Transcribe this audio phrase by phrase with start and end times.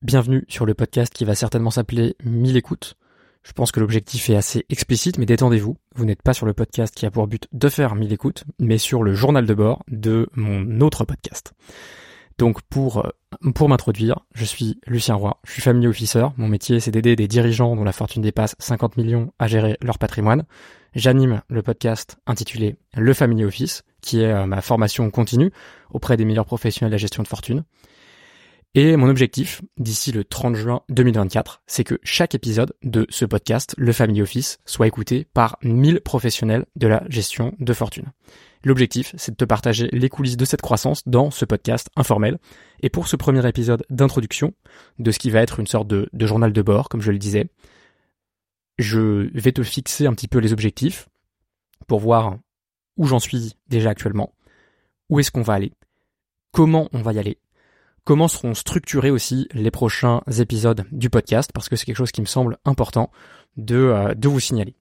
[0.00, 2.94] Bienvenue sur le podcast qui va certainement s'appeler 1000 écoutes.
[3.42, 5.76] Je pense que l'objectif est assez explicite, mais détendez-vous.
[5.96, 8.78] Vous n'êtes pas sur le podcast qui a pour but de faire 1000 écoutes, mais
[8.78, 11.52] sur le journal de bord de mon autre podcast.
[12.38, 13.10] Donc pour, euh,
[13.56, 16.26] pour m'introduire, je suis Lucien Roy, je suis family officer.
[16.36, 19.98] Mon métier c'est d'aider des dirigeants dont la fortune dépasse 50 millions à gérer leur
[19.98, 20.44] patrimoine.
[20.94, 25.50] J'anime le podcast intitulé Le Family Office, qui est euh, ma formation continue
[25.90, 27.64] auprès des meilleurs professionnels de la gestion de fortune.
[28.74, 33.74] Et mon objectif, d'ici le 30 juin 2024, c'est que chaque épisode de ce podcast,
[33.78, 38.12] le Family Office, soit écouté par 1000 professionnels de la gestion de fortune.
[38.62, 42.38] L'objectif, c'est de te partager les coulisses de cette croissance dans ce podcast informel.
[42.82, 44.52] Et pour ce premier épisode d'introduction,
[44.98, 47.18] de ce qui va être une sorte de, de journal de bord, comme je le
[47.18, 47.48] disais,
[48.78, 51.08] je vais te fixer un petit peu les objectifs
[51.86, 52.36] pour voir
[52.96, 54.34] où j'en suis déjà actuellement,
[55.08, 55.72] où est-ce qu'on va aller,
[56.52, 57.38] comment on va y aller,
[58.08, 62.22] comment seront structurés aussi les prochains épisodes du podcast, parce que c'est quelque chose qui
[62.22, 63.10] me semble important
[63.58, 64.76] de, euh, de vous signaler.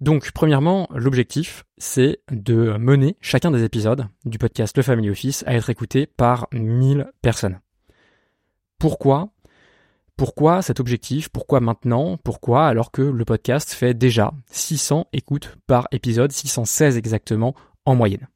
[0.00, 5.54] Donc, premièrement, l'objectif, c'est de mener chacun des épisodes du podcast Le Family Office à
[5.54, 7.60] être écouté par 1000 personnes.
[8.80, 9.28] Pourquoi?
[10.16, 11.28] Pourquoi cet objectif?
[11.28, 12.16] Pourquoi maintenant?
[12.16, 17.54] Pourquoi alors que le podcast fait déjà 600 écoutes par épisode, 616 exactement
[17.84, 18.26] en moyenne?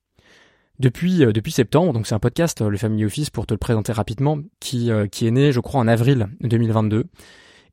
[0.78, 3.58] Depuis, euh, depuis septembre, donc c'est un podcast, euh, le Family Office, pour te le
[3.58, 7.04] présenter rapidement, qui, euh, qui est né, je crois, en avril 2022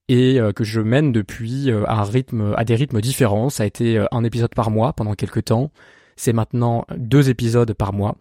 [0.09, 3.49] et que je mène depuis un rythme, à des rythmes différents.
[3.49, 5.71] Ça a été un épisode par mois pendant quelques temps.
[6.17, 8.17] C'est maintenant deux épisodes par mois.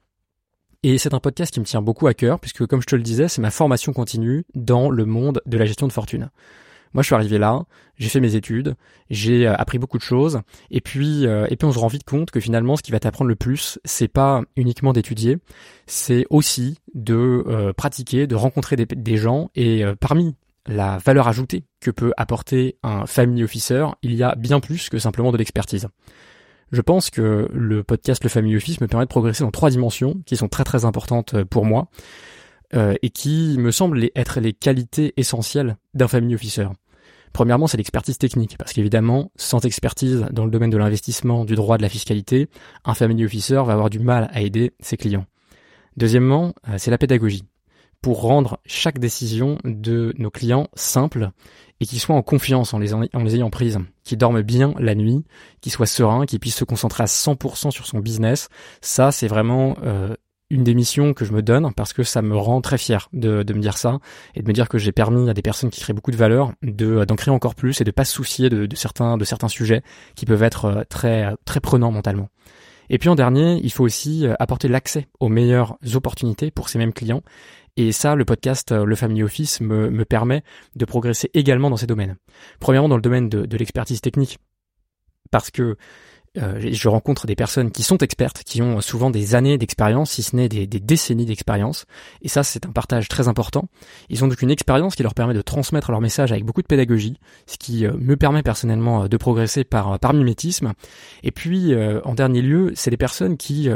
[0.84, 3.02] Et c'est un podcast qui me tient beaucoup à cœur, puisque comme je te le
[3.02, 6.30] disais, c'est ma formation continue dans le monde de la gestion de fortune.
[6.94, 7.62] Moi, je suis arrivé là,
[7.96, 8.74] j'ai fait mes études,
[9.10, 10.40] j'ai euh, appris beaucoup de choses,
[10.70, 13.00] et puis euh, et puis on se rend vite compte que finalement, ce qui va
[13.00, 15.38] t'apprendre le plus, c'est pas uniquement d'étudier,
[15.86, 20.34] c'est aussi de euh, pratiquer, de rencontrer des, gens, et parmi
[20.66, 24.98] la valeur ajoutée que peut apporter un family officer, il y a bien plus que
[24.98, 25.88] simplement de l'expertise.
[26.70, 30.22] Je pense que le podcast Le Family Office me permet de progresser dans trois dimensions
[30.24, 31.88] qui sont très très importantes pour moi.
[32.74, 36.68] Euh, et qui me semblent être les qualités essentielles d'un family officer.
[37.32, 41.78] Premièrement, c'est l'expertise technique, parce qu'évidemment, sans expertise dans le domaine de l'investissement, du droit,
[41.78, 42.48] de la fiscalité,
[42.84, 45.26] un family officer va avoir du mal à aider ses clients.
[45.96, 47.44] Deuxièmement, euh, c'est la pédagogie,
[48.02, 51.30] pour rendre chaque décision de nos clients simple
[51.80, 52.92] et qui soient en confiance en les,
[53.34, 55.24] ayant prises, qui dorment bien la nuit,
[55.60, 58.48] qui soient sereins, qui puissent se concentrer à 100% sur son business.
[58.80, 60.14] Ça, c'est vraiment euh,
[60.52, 63.42] une des missions que je me donne parce que ça me rend très fier de,
[63.42, 63.98] de me dire ça
[64.34, 66.52] et de me dire que j'ai permis à des personnes qui créent beaucoup de valeur
[66.62, 69.48] de d'en créer encore plus et de pas se soucier de, de, certains de certains
[69.48, 69.82] sujets
[70.14, 72.28] qui peuvent être euh, très très prenants mentalement.
[72.90, 76.78] Et puis en dernier, il faut aussi euh, apporter l'accès aux meilleures opportunités pour ces
[76.78, 77.22] mêmes clients.
[77.78, 80.42] Et ça, le podcast euh, Le Family Office me, me permet
[80.76, 82.16] de progresser également dans ces domaines.
[82.60, 84.38] Premièrement, dans le domaine de, de l'expertise technique,
[85.30, 85.76] parce que
[86.38, 90.22] euh, je rencontre des personnes qui sont expertes, qui ont souvent des années d'expérience, si
[90.22, 91.84] ce n'est des, décennies d'expérience.
[92.22, 93.68] Et ça, c'est un partage très important.
[94.08, 96.66] Ils ont donc une expérience qui leur permet de transmettre leur message avec beaucoup de
[96.66, 100.72] pédagogie, ce qui euh, me permet personnellement euh, de progresser par, par mimétisme.
[101.22, 103.68] Et puis, en dernier lieu, c'est des personnes qui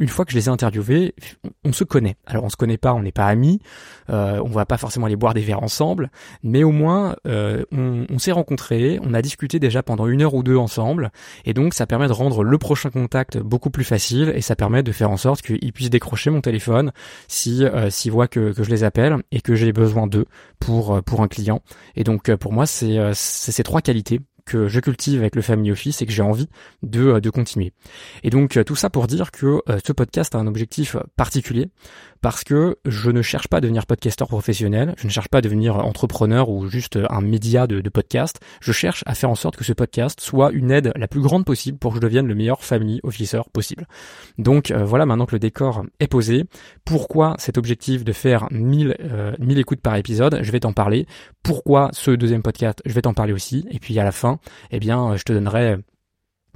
[0.00, 1.14] une fois que je les ai interviewés,
[1.62, 2.16] on se connaît.
[2.26, 3.60] Alors on se connaît pas, on n'est pas amis,
[4.08, 6.10] euh, on va pas forcément aller boire des verres ensemble,
[6.42, 10.42] mais au moins euh, on, s'est rencontrés, on a discuté déjà pendant une heure ou
[10.42, 11.12] deux ensemble,
[11.44, 14.82] et donc ça permet de rendre le prochain contact beaucoup plus facile, et ça permet
[14.82, 16.92] de faire en sorte qu'ils puissent décrocher mon téléphone
[17.28, 20.26] si euh, s'ils voient que, que je les appelle et que j'ai besoin d'eux
[20.60, 21.60] pour euh, pour un client.
[21.94, 26.02] Et donc pour moi c'est ces trois qualités que je cultive avec le Family Office
[26.02, 26.48] et que j'ai envie
[26.82, 27.72] de, euh, de continuer.
[28.24, 31.68] Et donc euh, tout ça pour dire que euh, ce podcast a un objectif particulier
[32.20, 35.40] parce que je ne cherche pas à devenir podcasteur professionnel, je ne cherche pas à
[35.40, 39.64] devenir entrepreneur ou juste un média de, podcast, je cherche à faire en sorte que
[39.64, 42.62] ce podcast soit une aide la plus grande possible pour que je devienne le meilleur
[42.62, 43.86] family officer possible.
[44.36, 46.44] Donc voilà, maintenant que le décor est posé,
[46.84, 48.96] pourquoi cet objectif de faire 1000,
[49.38, 51.06] 1000 écoutes par épisode, je vais t'en parler.
[51.42, 53.66] Pourquoi ce deuxième podcast, je vais t'en parler aussi.
[53.70, 54.39] Et puis à la fin,
[54.70, 55.76] eh bien, je te donnerai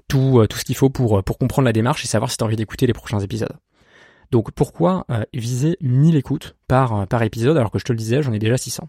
[0.09, 2.45] tout, euh, tout ce qu'il faut pour, euh, comprendre la démarche et savoir si tu
[2.45, 3.57] as envie d'écouter les prochains épisodes.
[4.31, 8.23] Donc pourquoi euh, viser 1000 écoutes par, par épisode alors que je te le disais,
[8.23, 8.89] j'en ai déjà 600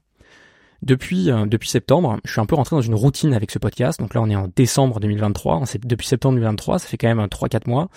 [0.82, 4.00] depuis, depuis septembre, je suis un peu rentré dans une routine avec ce podcast.
[4.00, 5.64] Donc là, on est en décembre 2023.
[5.84, 7.88] Depuis septembre 2023, ça fait quand même 3-4 mois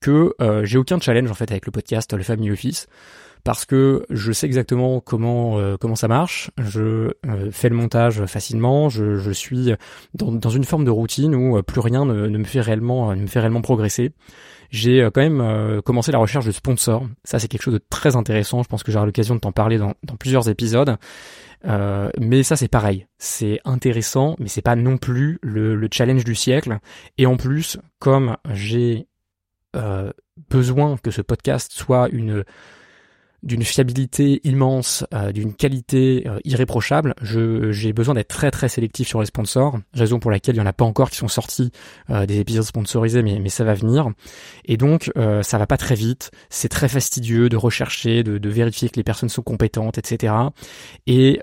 [0.00, 0.34] que
[0.64, 2.88] j'ai aucun challenge en fait avec le podcast Le Family Office
[3.46, 6.50] parce que je sais exactement comment euh, comment ça marche.
[6.58, 8.88] Je euh, fais le montage facilement.
[8.88, 9.72] Je, je suis
[10.14, 13.14] dans, dans, une forme de routine où euh, plus rien ne, ne, me fait réellement
[13.14, 14.10] ne me fait réellement progresser.
[14.70, 17.06] J'ai quand même commencé la recherche de sponsors.
[17.22, 18.64] Ça c'est quelque chose de très intéressant.
[18.64, 20.96] Je pense que j'aurai l'occasion de t'en parler dans, dans plusieurs épisodes.
[21.64, 26.24] Euh, mais ça c'est pareil, c'est intéressant, mais c'est pas non plus le, le, challenge
[26.24, 26.78] du siècle.
[27.16, 29.06] Et en plus, comme j'ai
[29.74, 30.12] euh,
[30.50, 32.44] besoin que ce podcast soit une
[33.42, 39.20] d'une fiabilité immense, euh, d'une qualité euh, irréprochable, j'ai besoin d'être très très sélectif sur
[39.20, 41.70] les sponsors, raison pour laquelle il y en a pas encore qui sont sortis
[42.10, 44.08] euh, des épisodes sponsorisés, mais, mais ça va venir.
[44.64, 45.10] Et donc
[45.42, 49.02] ça va pas très vite, c'est très fastidieux de rechercher, de, de, vérifier que les
[49.02, 50.34] personnes sont compétentes, etc.
[51.06, 51.40] Et,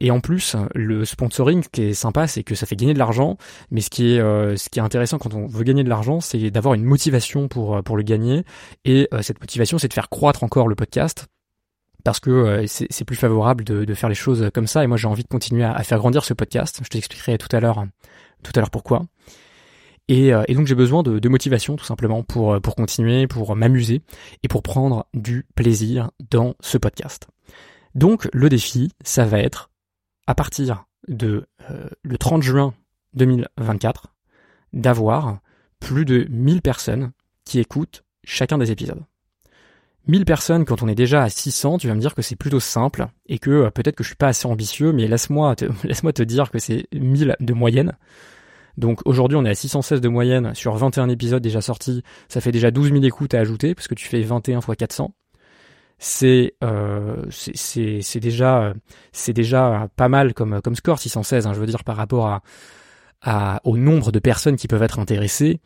[0.00, 2.98] et en plus, le sponsoring, ce qui est sympa, c'est que ça fait gagner de
[2.98, 3.36] l'argent,
[3.70, 6.50] mais ce qui est ce qui est intéressant quand on veut gagner de l'argent, c'est
[6.50, 8.44] d'avoir une motivation pour pour le gagner.
[8.84, 11.28] Et cette motivation, c'est de faire croître encore le podcast
[12.04, 14.84] parce que euh, c'est plus favorable de, faire les choses comme ça.
[14.84, 16.80] Et moi, j'ai envie de continuer à, faire grandir ce podcast.
[16.82, 17.84] Je t'expliquerai tout à l'heure,
[18.42, 19.02] tout à l'heure pourquoi.
[20.08, 24.00] Et, euh, donc j'ai besoin de, motivation tout simplement pour euh, pour continuer, pour m'amuser
[24.42, 27.28] et pour prendre du plaisir dans ce podcast.
[27.94, 29.70] Donc le défi, ça va être
[30.26, 31.46] à partir de
[32.02, 32.74] le 30 juin
[33.14, 34.14] 2024
[34.72, 35.40] d'avoir
[35.80, 37.12] plus de 1000 personnes
[37.44, 39.04] qui écoutent chacun des épisodes.
[40.08, 42.60] 1000 personnes quand on est déjà à 600, tu vas me dire que c'est plutôt
[42.60, 46.12] simple et que euh, peut-être que je suis pas assez ambitieux, mais laisse-moi te, laisse-moi
[46.12, 47.92] te dire que c'est 1000 de moyenne.
[48.78, 52.52] Donc aujourd'hui on est à 616 de moyenne sur 21 épisodes déjà sortis, ça fait
[52.52, 55.14] déjà 12 000 écoutes à ajouter parce que tu fais 21 x 400.
[55.98, 58.72] C'est euh, c'est c'est déjà
[59.10, 62.42] c'est déjà pas mal comme comme score 616 hein, je veux dire par rapport à,
[63.20, 65.60] à au nombre de personnes qui peuvent être intéressées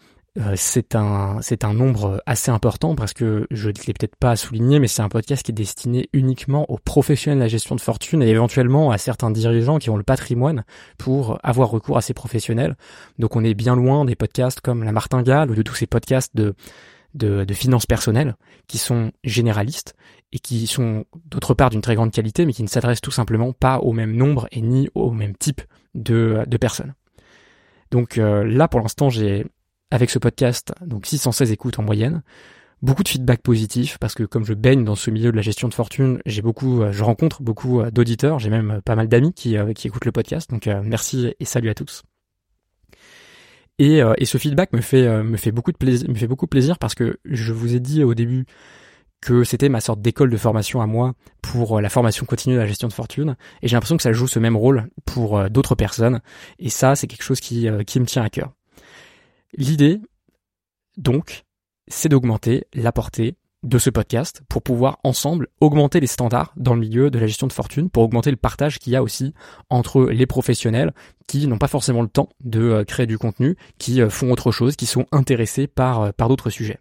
[0.57, 4.79] c'est un c'est un nombre assez important parce que je ne l'ai peut-être pas souligné,
[4.79, 8.23] mais c'est un podcast qui est destiné uniquement aux professionnels de la gestion de fortune
[8.23, 10.65] et éventuellement à certains dirigeants qui ont le patrimoine
[10.97, 12.77] pour avoir recours à ces professionnels.
[13.19, 16.35] Donc on est bien loin des podcasts comme la Martingale ou de tous ces podcasts
[16.35, 16.55] de
[17.15, 18.37] de, de finances personnelles
[18.69, 19.95] qui sont généralistes
[20.33, 23.53] et qui sont d'autre part d'une très grande qualité mais qui ne s'adressent tout simplement
[23.53, 25.61] pas au même nombre et ni au même type
[25.95, 26.95] de, de personnes.
[27.91, 29.45] Donc euh, là pour l'instant j'ai
[29.93, 32.23] avec ce podcast, donc 616 écoutes en moyenne.
[32.81, 35.69] Beaucoup de feedback positif parce que comme je baigne dans ce milieu de la gestion
[35.69, 39.07] de fortune, j'ai beaucoup, euh, je rencontre beaucoup euh, d'auditeurs, j'ai même euh, pas mal
[39.07, 40.51] d'amis qui, qui écoutent le podcast.
[40.51, 42.03] Donc merci et salut à tous.
[43.79, 46.79] Et, et ce feedback me fait me fait beaucoup de plaisir, me fait beaucoup plaisir
[46.79, 48.45] parce que je vous ai dit au début
[49.21, 52.67] que c'était ma sorte d'école de formation à moi pour la formation continue de la
[52.67, 56.21] gestion de fortune et j'ai l'impression que ça joue ce même rôle pour d'autres personnes
[56.59, 58.53] et ça c'est quelque chose qui, qui me tient à cœur.
[59.55, 60.01] L'idée,
[60.97, 61.45] donc,
[61.89, 66.81] c'est d'augmenter la portée de ce podcast pour pouvoir ensemble augmenter les standards dans le
[66.81, 69.35] milieu de la gestion de fortune, pour augmenter le partage qu'il y a aussi
[69.71, 70.93] entre les professionnels
[71.27, 74.51] qui n'ont pas forcément le temps de euh, créer du contenu, qui euh, font autre
[74.53, 76.81] chose, qui sont intéressés par, euh, par d'autres sujets.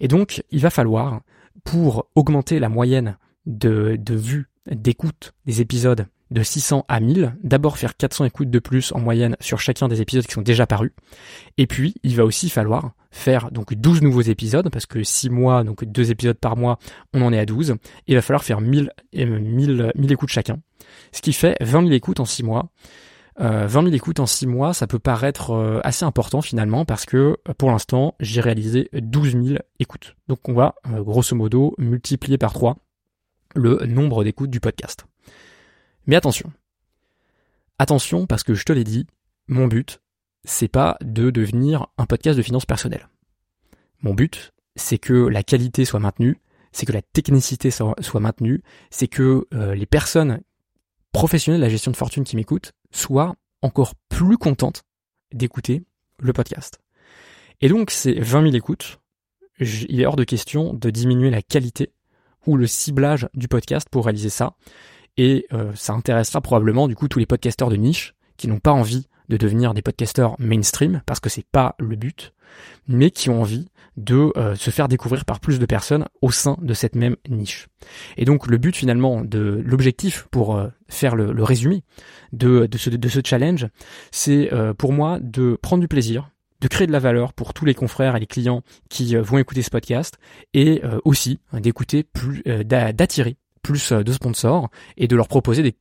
[0.00, 1.20] Et donc, il va falloir,
[1.64, 7.78] pour augmenter la moyenne de, de vues, d'écoute des épisodes de 600 à 1000, d'abord
[7.78, 10.92] faire 400 écoutes de plus en moyenne sur chacun des épisodes qui sont déjà parus.
[11.56, 15.64] Et puis, il va aussi falloir faire donc 12 nouveaux épisodes, parce que 6 mois,
[15.64, 16.78] donc 2 épisodes par mois,
[17.14, 17.76] on en est à 12.
[18.06, 20.58] il va falloir faire 1000, 1000, 1000 écoutes chacun.
[21.12, 22.70] Ce qui fait 20 000 écoutes en 6 mois.
[23.40, 27.06] Euh, 20 000 écoutes en 6 mois, ça peut paraître euh, assez important finalement parce
[27.06, 30.16] que pour l'instant, j'ai réalisé 12 000 écoutes.
[30.26, 32.76] Donc on va euh, grosso modo multiplier par 3
[33.54, 35.06] le nombre d'écoutes du podcast.
[36.08, 36.50] Mais attention.
[37.78, 39.06] Attention parce que je te l'ai dit,
[39.46, 40.00] mon but,
[40.42, 43.08] c'est pas de devenir un podcast de finances personnelles.
[44.00, 46.40] Mon but, c'est que la qualité soit maintenue,
[46.72, 50.40] c'est que la technicité soit, maintenue, c'est que euh, les personnes
[51.12, 54.84] professionnelles de la gestion de fortune qui m'écoutent soient encore plus contentes
[55.32, 55.84] d'écouter
[56.20, 56.80] le podcast.
[57.60, 58.98] Et donc, ces 20 000 écoutes,
[59.60, 61.92] il est hors de question de diminuer la qualité
[62.46, 64.56] ou le ciblage du podcast pour réaliser ça.
[65.18, 68.72] Et euh, ça intéressera probablement du coup tous les podcasteurs de niche qui n'ont pas
[68.72, 72.32] envie de devenir des podcasteurs mainstream parce que c'est pas le but,
[72.86, 76.56] mais qui ont envie de euh, se faire découvrir par plus de personnes au sein
[76.62, 77.66] de cette même niche.
[78.16, 81.82] Et donc le but finalement de l'objectif pour euh, faire le, résumé
[82.32, 83.66] de, de, ce, de ce challenge,
[84.12, 87.74] c'est pour moi de prendre du plaisir, de créer de la valeur pour tous les
[87.74, 90.16] confrères et les clients qui vont écouter ce podcast
[90.54, 95.76] et aussi d'écouter plus d'attirer plus euh, de sponsors et de leur proposer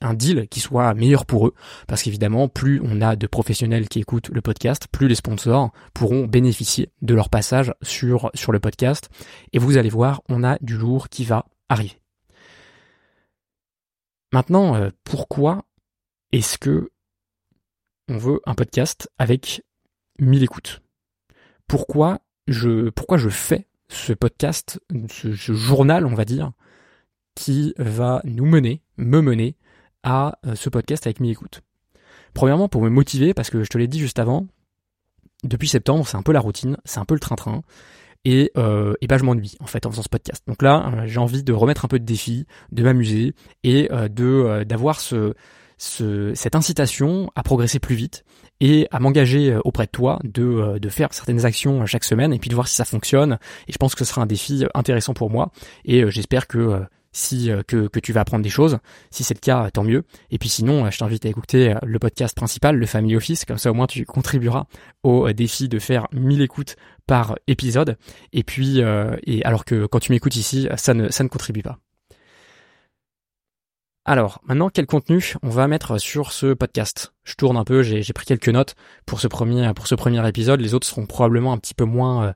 [0.00, 1.54] un deal qui soit meilleur pour eux.
[1.86, 6.26] Parce qu'évidemment, plus on a de professionnels qui écoutent le podcast, plus les sponsors pourront
[6.26, 9.08] bénéficier de leur passage sur, le podcast.
[9.52, 12.00] Et vous allez voir, on a du lourd qui va arriver.
[14.32, 15.64] Maintenant, euh, pourquoi
[16.32, 16.90] est-ce que
[18.08, 19.62] on veut un podcast avec
[20.18, 20.82] 1000 écoutes?
[21.66, 22.90] Pourquoi je
[23.28, 26.52] fais ce podcast, ce journal, on va dire,
[27.34, 29.56] qui va nous mener, me mener,
[30.02, 31.62] à ce podcast avec 1000 écoutes
[32.34, 34.46] Premièrement, pour me motiver, parce que je te l'ai dit juste avant,
[35.44, 37.62] depuis septembre, c'est un peu la routine, c'est un peu le train-train.
[38.26, 40.42] Et, euh, et bah, je m'ennuie en fait en faisant ce podcast.
[40.46, 43.34] Donc là, euh, j'ai envie de remettre un peu de défi, de m'amuser
[43.64, 45.32] et euh, de euh, d'avoir ce,
[45.78, 48.24] ce, cette incitation à progresser plus vite
[48.60, 52.50] et à m'engager auprès de toi de, de faire certaines actions chaque semaine et puis
[52.50, 53.38] de voir si ça fonctionne.
[53.68, 55.50] Et je pense que ce sera un défi intéressant pour moi
[55.86, 56.82] et j'espère que
[57.12, 58.78] si euh, que, que tu vas apprendre des choses.
[59.10, 60.04] Si c'est le cas, tant mieux.
[60.30, 63.44] Et puis sinon, euh, je t'invite à écouter euh, le podcast principal, le Family Office,
[63.44, 64.66] comme ça au moins tu contribueras
[65.02, 66.76] au défi de faire 1000 écoutes
[67.06, 67.96] par épisode.
[68.32, 68.80] Et puis,
[69.26, 71.78] et alors que quand tu m'écoutes ici, ça ne, ça ne contribue pas.
[74.04, 77.14] Alors, maintenant, quel contenu on va mettre sur ce podcast?
[77.24, 78.74] Je tourne un peu, j'ai pris quelques notes
[79.06, 80.60] pour ce premier, pour ce premier épisode.
[80.60, 82.34] Les autres seront probablement un petit peu moins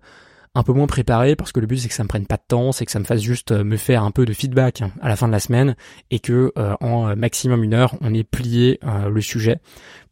[0.55, 2.45] un peu moins préparé parce que le but c'est que ça me prenne pas de
[2.47, 5.09] temps, c'est que ça me fasse juste euh, me faire un peu de feedback à
[5.09, 5.75] la fin de la semaine
[6.11, 9.59] et que euh, en euh, maximum une heure on ait plié le sujet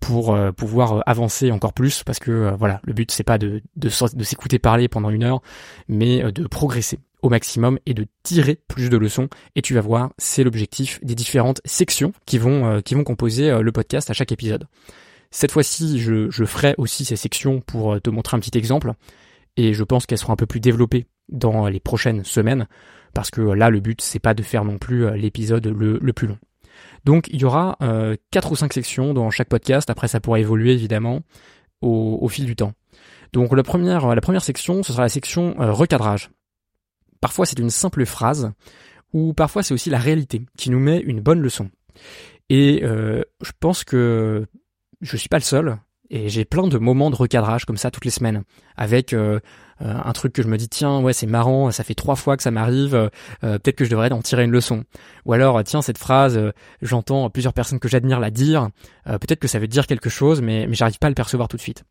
[0.00, 4.25] pour pouvoir avancer encore plus parce que voilà le but c'est pas de, de, de
[4.25, 5.42] s'écouter parler pendant une heure
[5.88, 10.11] mais de progresser au maximum et de tirer plus de leçons et tu vas voir
[10.18, 14.66] c'est l'objectif des différentes sections qui vont qui vont composer le podcast à chaque épisode.
[15.30, 18.92] Cette fois-ci, je, je ferai aussi ces sections pour te montrer un petit exemple
[19.56, 22.66] et je pense qu'elles seront un peu plus développées dans les prochaines semaines
[23.14, 26.26] parce que là le but c'est pas de faire non plus euh, l'épisode le, plus
[26.26, 26.38] long.
[27.04, 29.90] Donc il y aura euh, quatre ou cinq sections dans chaque podcast.
[29.90, 31.21] Après ça pourra évoluer évidemment
[31.80, 32.75] au, fil du temps.
[33.32, 36.30] Donc la première section ce sera la section euh, recadrage.
[37.21, 38.52] Parfois c'est une simple phrase
[39.12, 41.71] ou parfois c'est aussi la réalité qui nous met une bonne leçon.
[42.49, 44.47] Et je pense que
[45.00, 45.78] je suis pas le seul
[46.12, 48.42] et j'ai plein de moments de recadrage comme ça toutes les semaines,
[48.76, 49.40] avec euh,
[49.81, 52.37] euh, un truc que je me dis tiens ouais c'est marrant, ça fait trois fois
[52.37, 53.09] que ça m'arrive, euh,
[53.40, 54.85] peut-être que je devrais en tirer une leçon.
[55.25, 56.38] Ou alors tiens cette phrase,
[56.83, 58.69] j'entends plusieurs personnes que j'admire la dire,
[59.07, 61.57] peut-être que ça veut dire quelque chose, mais mais j'arrive pas à le percevoir tout
[61.57, 61.83] de suite.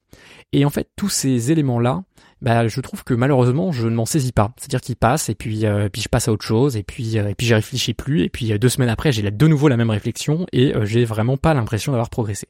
[0.54, 2.04] Et en fait tous ces éléments là,
[2.44, 4.54] bah je trouve que malheureusement je ne m'en saisis pas.
[4.58, 7.48] C'est-à-dire qu'ils passent et puis puis je passe à autre chose et puis et puis
[7.48, 10.74] j'y réfléchis plus et puis deux semaines après j'ai de nouveau la même réflexion et
[10.84, 12.48] j'ai vraiment pas l'impression d'avoir progressé.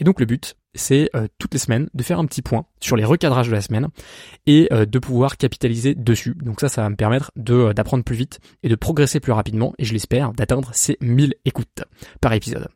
[0.00, 2.96] Et donc le but, c'est euh, toutes les semaines de faire un petit point sur
[2.96, 3.88] les recadrages de la semaine
[4.46, 6.34] et euh, de pouvoir capitaliser dessus.
[6.42, 9.74] Donc ça, ça va me permettre euh, d'apprendre plus vite et de progresser plus rapidement
[9.78, 11.84] et je l'espère d'atteindre ces 1000 écoutes
[12.20, 12.68] par épisode.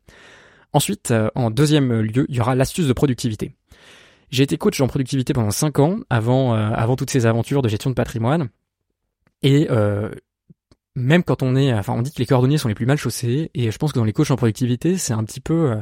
[0.71, 3.55] Ensuite, en deuxième lieu, il y aura l'astuce de productivité.
[4.29, 7.89] J'ai été coach en productivité pendant 5 ans avant avant toutes ces aventures de gestion
[7.89, 8.49] de patrimoine
[9.41, 9.67] et
[10.95, 13.49] même quand on est, enfin on dit que les cordonniers sont les plus mal chaussés
[13.55, 15.81] et je pense que dans les coachs en productivité, c'est un petit peu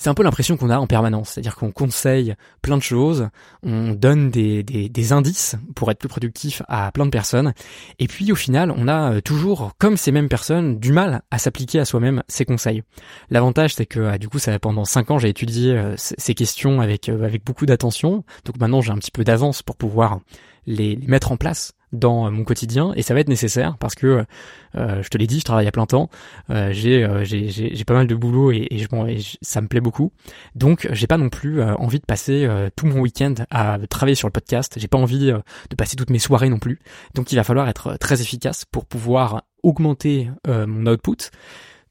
[0.00, 1.30] c'est un peu l'impression qu'on a en permanence.
[1.30, 3.28] C'est-à-dire qu'on conseille plein de choses,
[3.62, 7.52] on donne des, des, indices pour être plus productif à plein de personnes,
[7.98, 11.36] et puis au final, on a euh, toujours, comme ces mêmes personnes, du mal à
[11.36, 12.82] s'appliquer à soi-même ces conseils.
[13.28, 16.80] L'avantage, c'est que ah, du coup, ça pendant cinq ans, j'ai étudié euh, ces questions
[16.80, 18.24] avec euh, avec beaucoup d'attention.
[18.46, 20.20] Donc maintenant, j'ai un petit peu d'avance pour pouvoir
[20.66, 24.24] les mettre en place dans euh, mon quotidien et ça va être nécessaire parce que
[24.76, 26.08] euh, je te l'ai dit, je travaille à plein temps,
[26.50, 30.12] euh, j'ai, j'ai, pas mal de boulot et, je, ça me plaît beaucoup.
[30.54, 34.32] Donc j'ai pas non plus envie de passer tout mon week-end à travailler sur le
[34.32, 34.74] podcast.
[34.76, 36.78] J'ai pas envie de passer toutes mes soirées non plus.
[37.14, 41.30] Donc il va falloir être très efficace pour pouvoir augmenter mon output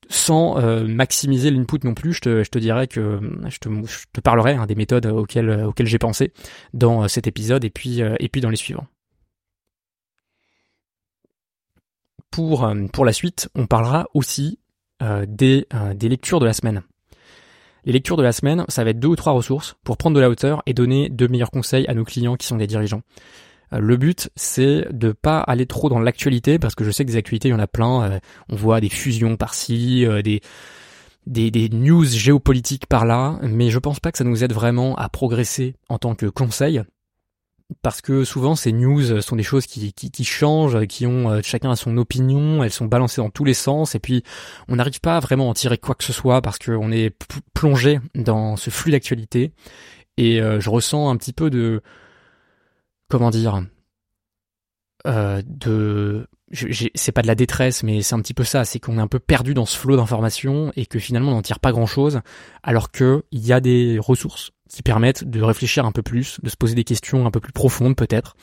[0.08, 4.22] sans maximiser l'input non plus, je te, je te dirais que je te, je te
[4.22, 6.34] parlerai hein, des méthodes auxquelles, auxquelles j'ai pensé
[6.74, 8.88] dans cet épisode et puis, et puis dans les suivants.
[12.32, 14.60] Pour, euh, pour la suite, on parlera aussi
[15.02, 16.84] euh, des, euh, des lectures de la semaine.
[17.86, 20.22] Les lectures de la semaine, ça va être deux ou trois ressources pour prendre de
[20.22, 23.02] la hauteur et donner de meilleurs conseils à nos clients qui sont des dirigeants.
[23.72, 27.18] Le but, c'est de pas aller trop dans l'actualité, parce que je sais que des
[27.18, 28.20] actualités, il y en a plein.
[28.50, 30.42] On voit des fusions par-ci, des,
[31.28, 35.08] des, des news géopolitiques par-là, mais je pense pas que ça nous aide vraiment à
[35.08, 36.82] progresser en tant que conseil
[37.82, 41.42] parce que souvent ces news sont des choses qui, qui, qui changent, qui ont euh,
[41.44, 44.24] chacun son opinion, elles sont balancées dans tous les sens, et puis
[44.68, 47.16] on n'arrive pas vraiment à en tirer quoi que ce soit parce qu'on est
[47.54, 49.52] plongé dans ce flux d'actualité,
[50.18, 51.82] et euh, je ressens un petit peu de
[53.08, 53.64] comment dire
[55.08, 56.28] euh, de
[56.96, 59.08] c'est pas de la détresse mais c'est un petit peu ça c'est qu'on est un
[59.08, 62.22] peu perdu dans ce flot d'informations et que finalement on n'en tire pas grand chose
[62.64, 66.50] alors que il y a des ressources qui permettent de réfléchir un peu plus, de
[66.50, 68.36] se poser des questions un peu plus profondes peut-être.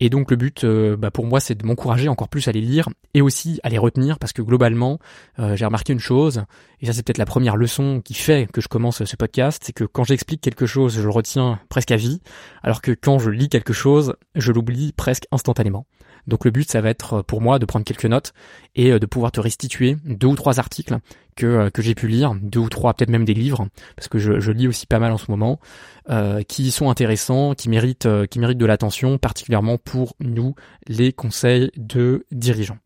[0.00, 2.60] Et donc le but, euh, bah, pour moi, c'est de m'encourager encore plus à les
[2.60, 4.98] lire et aussi à les retenir parce que globalement,
[5.38, 6.42] euh, j'ai remarqué une chose,
[6.80, 9.72] et ça c'est peut-être la première leçon qui fait que je commence ce podcast, c'est
[9.72, 12.20] que quand j'explique quelque chose, je le retiens presque à vie,
[12.64, 15.86] alors que quand je lis quelque chose, je l'oublie presque instantanément.
[16.26, 18.32] Donc le but, ça va être euh, pour moi de prendre quelques notes
[18.74, 20.98] et euh, de pouvoir te restituer deux ou trois articles
[21.36, 24.18] que, euh, que j'ai pu lire, deux ou trois, peut-être même des livres, parce que
[24.18, 25.58] je, je, lis aussi pas mal en ce moment,
[26.48, 30.54] qui sont intéressants, qui méritent, qui méritent de l'attention, particulièrement pour nous,
[30.88, 32.78] les conseils de dirigeants.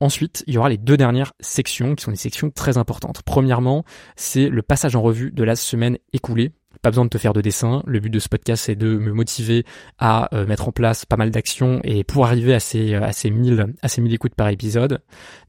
[0.00, 3.22] Ensuite, il y aura les deux dernières sections qui sont des sections très importantes.
[3.22, 3.84] Premièrement,
[4.14, 6.52] c'est le passage en revue de la semaine écoulée.
[6.82, 7.82] Pas besoin de te faire de dessin.
[7.86, 9.64] Le but de ce podcast, c'est de me motiver
[9.98, 13.30] à euh, mettre en place pas mal d'actions et pour arriver à ces, à ces
[13.30, 15.00] 1000, à ces 1000 écoutes par épisode.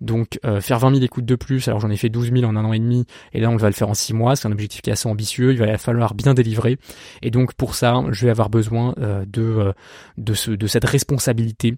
[0.01, 1.67] Donc, euh, faire 20 000 écoutes de plus.
[1.67, 3.05] Alors, j'en ai fait 12 000 en un an et demi.
[3.33, 4.35] Et là, on va le faire en 6 mois.
[4.35, 5.51] C'est un objectif qui est assez ambitieux.
[5.51, 6.77] Il va falloir bien délivrer.
[7.21, 9.73] Et donc, pour ça, je vais avoir besoin euh, de,
[10.17, 11.77] de, ce, de cette responsabilité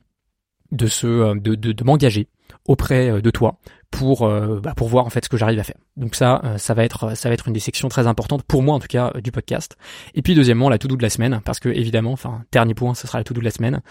[0.72, 0.88] de
[1.34, 2.28] de, de, de m'engager
[2.66, 3.58] auprès de toi
[3.92, 5.76] pour euh, bah, pour voir en fait ce que j'arrive à faire.
[5.98, 8.64] Donc ça euh, ça va être ça va être une des sections très importantes pour
[8.64, 9.78] moi en tout cas euh, du podcast.
[10.16, 13.06] Et puis deuxièmement la to-do de la semaine parce que évidemment enfin dernier point ce
[13.06, 13.82] sera la to-do de la semaine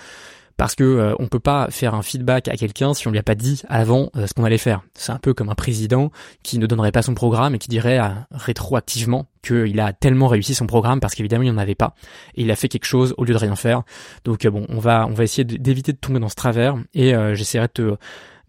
[0.57, 3.35] parce que on peut pas faire un feedback à quelqu'un si on lui a pas
[3.35, 4.83] dit avant ce qu'on allait faire.
[4.93, 6.11] C'est un peu comme un président
[6.43, 7.99] qui ne donnerait pas son programme et qui dirait
[8.31, 11.95] rétroactivement qu'il a tellement réussi son programme parce qu'évidemment il n'y en avait pas
[12.35, 13.85] et il a fait quelque chose au lieu de rien faire.
[14.25, 17.69] Donc bon, on va on va essayer d'éviter de tomber dans ce travers et j'essaierai
[17.69, 17.97] de te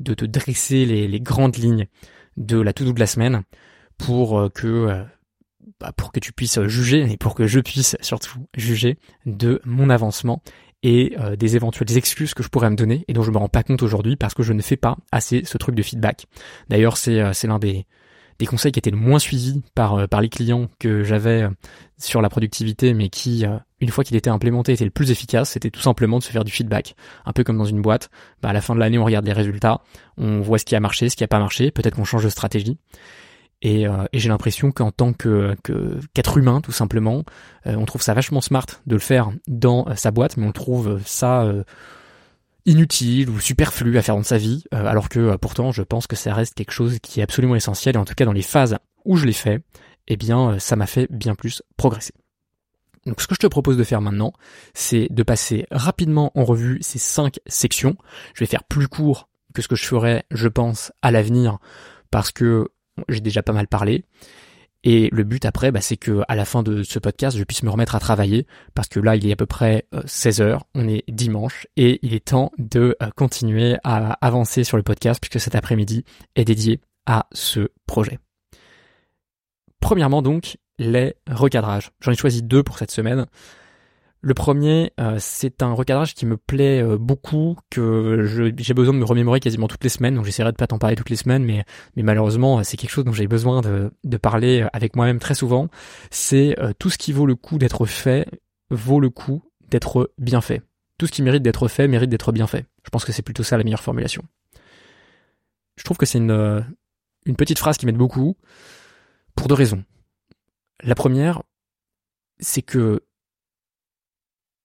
[0.02, 1.88] de te dresser les, grandes lignes
[2.38, 3.44] de la to-do de la semaine
[3.98, 5.04] pour euh, que euh,
[5.80, 9.90] bah, pour que tu puisses juger et pour que je puisse surtout juger de mon
[9.90, 10.42] avancement
[10.84, 13.50] et euh, des éventuelles excuses que je pourrais me donner et dont je me rends
[13.50, 16.26] pas compte aujourd'hui parce que je ne fais pas assez ce truc de feedback.
[16.70, 17.86] D'ailleurs, c'est c'est l'un des
[18.42, 21.50] des conseils qui étaient le moins suivis par, euh, par les clients que j'avais euh,
[22.00, 25.52] sur la productivité, mais qui, euh, une fois qu'il était implémenté, était le plus efficace,
[25.52, 26.96] c'était tout simplement de se faire du feedback.
[27.26, 28.10] Un peu comme dans une boîte,
[28.42, 29.82] bah à la fin de l'année, on regarde les résultats,
[30.18, 32.30] on voit ce qui a marché, ce qui a pas marché, peut-être qu'on change de
[32.30, 32.80] stratégie.
[33.62, 35.56] Et, et j'ai l'impression qu'en tant que
[36.16, 37.24] qu'être humain, tout simplement,
[37.66, 41.46] on trouve ça vachement smart de le faire dans sa boîte, mais on trouve ça
[42.66, 46.08] inutile ou superflu à faire dans sa vie, euh, alors que euh, pourtant je pense
[46.08, 48.42] que ça reste quelque chose qui est absolument essentiel, et en tout cas dans les
[48.42, 49.64] phases où je l'ai fait,
[50.08, 52.14] eh bien euh, ça m'a fait bien plus progresser.
[53.06, 54.34] Donc ce que je te propose de faire maintenant,
[54.74, 57.96] c'est de passer rapidement en revue ces cinq sections.
[58.36, 61.58] Je vais faire plus court que ce que je ferai, je pense, à l'avenir,
[62.12, 62.68] parce que
[63.10, 64.06] j'ai déjà pas mal parlé.
[64.84, 67.62] Et le but après, bah, c'est que à la fin de ce podcast, je puisse
[67.64, 70.64] me remettre à travailler parce que là, il est à peu près 16 euh, heures,
[70.74, 75.20] on est dimanche et il est temps de euh, continuer à avancer sur le podcast
[75.22, 76.04] puisque cet après-midi
[76.36, 78.18] est dédié à ce projet.
[79.80, 81.92] Premièrement donc, les recadrages.
[82.02, 83.28] J'en ai choisi deux pour cette semaine.
[84.24, 89.00] Le premier, euh, c'est un recadrage qui me plaît euh, beaucoup, que j'ai besoin de
[89.00, 91.44] me remémorer quasiment toutes les semaines, donc j'essaierai de pas t'en parler toutes les semaines,
[91.44, 95.34] mais, mais malheureusement c'est quelque chose dont j'ai besoin de, de, parler avec moi-même très
[95.34, 95.70] souvent.
[96.12, 98.28] C'est euh, tout ce qui vaut le coup d'être fait
[98.70, 100.62] vaut le coup d'être bien fait.
[101.00, 102.68] Tout ce qui mérite d'être fait mérite d'être bien fait.
[102.86, 104.22] Je pense que c'est plutôt ça la meilleure formulation.
[105.78, 106.64] Je trouve que c'est une,
[107.26, 108.38] une petite phrase qui m'aide beaucoup
[109.34, 109.84] pour deux raisons.
[110.84, 111.42] La première,
[112.40, 113.02] c'est que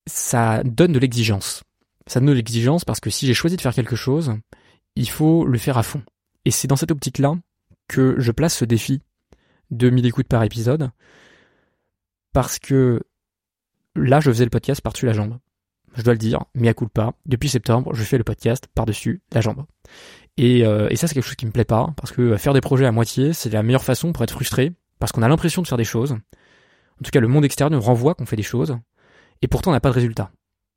[0.07, 1.63] ça donne de l'exigence.
[2.07, 4.35] Ça donne de l'exigence parce que si j'ai choisi de faire quelque chose,
[4.95, 6.03] il faut le faire à fond.
[6.45, 7.35] Et c'est dans cette optique-là
[7.89, 9.01] que je place ce défi
[9.71, 10.91] de 1000 écoutes par épisode,
[12.33, 13.03] parce que
[13.95, 15.39] là, je faisais le podcast par-dessus la jambe.
[15.95, 17.15] Je dois le dire, mais à coup pas.
[17.25, 19.65] Depuis septembre, je fais le podcast par-dessus la jambe.
[20.37, 22.61] Et, euh, et ça, c'est quelque chose qui me plaît pas, parce que faire des
[22.61, 25.67] projets à moitié, c'est la meilleure façon pour être frustré, parce qu'on a l'impression de
[25.67, 26.13] faire des choses.
[26.13, 28.77] En tout cas, le monde nous renvoie qu'on fait des choses,
[29.43, 30.31] et pourtant on n'a pas de résultat.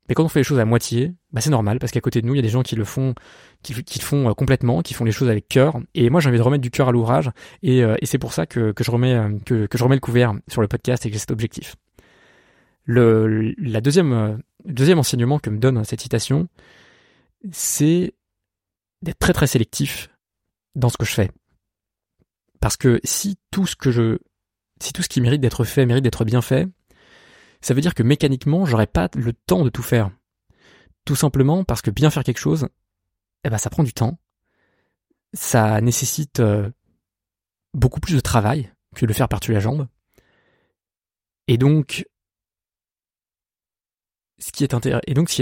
[0.08, 2.26] Mais quand on fait les choses à moitié, bah c'est normal parce qu'à côté de
[2.26, 3.14] nous, il y a des gens qui le font,
[3.62, 5.78] qui, qui le font euh, complètement, qui font les choses avec cœur.
[5.94, 7.30] Et moi, j'ai envie de remettre du cœur à l'ouvrage,
[7.62, 10.62] et, euh, c'est pour ça que, je remets euh, que je remets le couvert sur
[10.62, 11.76] le podcast et que j'ai cet objectif.
[12.84, 16.48] Le la deuxième deuxième enseignement que me donne cette citation,
[17.52, 18.12] c'est
[19.02, 20.10] d'être très très sélectif
[20.74, 21.30] dans ce que je fais.
[22.60, 24.18] Parce que si tout ce que je
[24.82, 26.66] si tout ce qui mérite d'être fait mérite d'être bien fait,
[27.60, 30.10] ça veut dire que mécaniquement, j'aurais pas le temps de tout faire.
[31.04, 32.68] Tout simplement parce que bien faire quelque chose,
[33.44, 34.18] eh ben, ça prend du temps.
[35.32, 36.70] Ça nécessite euh,
[37.74, 39.86] beaucoup plus de travail que de le faire par-dessus la jambe.
[41.46, 42.06] Et donc,
[44.38, 44.74] ce qui est,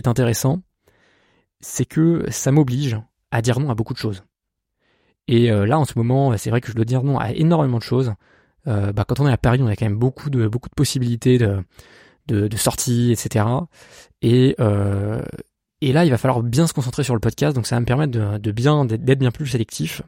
[0.07, 0.63] intéressant,
[1.61, 2.99] c'est que ça m'oblige
[3.31, 4.25] à dire non à beaucoup de choses.
[5.29, 7.79] Et euh, là, en ce moment, c'est vrai que je dois dire non à énormément
[7.79, 8.15] de choses.
[8.67, 10.75] Euh, bah, quand on est à Paris, on a quand même beaucoup de beaucoup de
[10.75, 11.63] possibilités de
[12.29, 13.45] de, de sorties, etc.
[14.23, 15.23] Et, euh,
[15.81, 17.87] et là, il va falloir bien se concentrer sur le podcast, donc ça va me
[17.87, 20.03] permettre de, de bien d'être bien plus sélectif.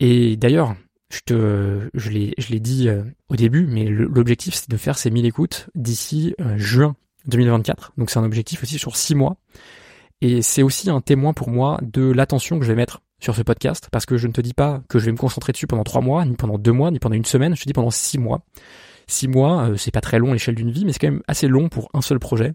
[0.00, 0.74] Et d'ailleurs,
[1.10, 4.98] je te, je l'ai, je l'ai dit euh, au début, mais l'objectif c'est de faire
[4.98, 7.92] ces 1000 écoutes d'ici euh, juin 2024.
[7.98, 9.36] Donc c'est un objectif aussi sur 6 mois.
[10.20, 13.42] Et c'est aussi un témoin pour moi de l'attention que je vais mettre sur ce
[13.42, 15.84] podcast, parce que je ne te dis pas que je vais me concentrer dessus pendant
[15.84, 18.18] trois mois, ni pendant deux mois, ni pendant une semaine, je te dis pendant six
[18.18, 18.44] mois.
[19.12, 21.22] Six mois, euh, c'est pas très long à l'échelle d'une vie, mais c'est quand même
[21.28, 22.54] assez long pour un seul projet.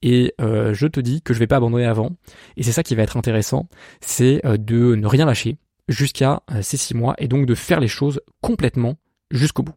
[0.00, 2.12] Et euh, je te dis que je vais pas abandonner avant.
[2.56, 3.68] Et c'est ça qui va être intéressant,
[4.00, 5.58] c'est euh, de ne rien lâcher
[5.88, 8.96] jusqu'à ces six mois, et donc de faire les choses complètement
[9.30, 9.74] jusqu'au bout.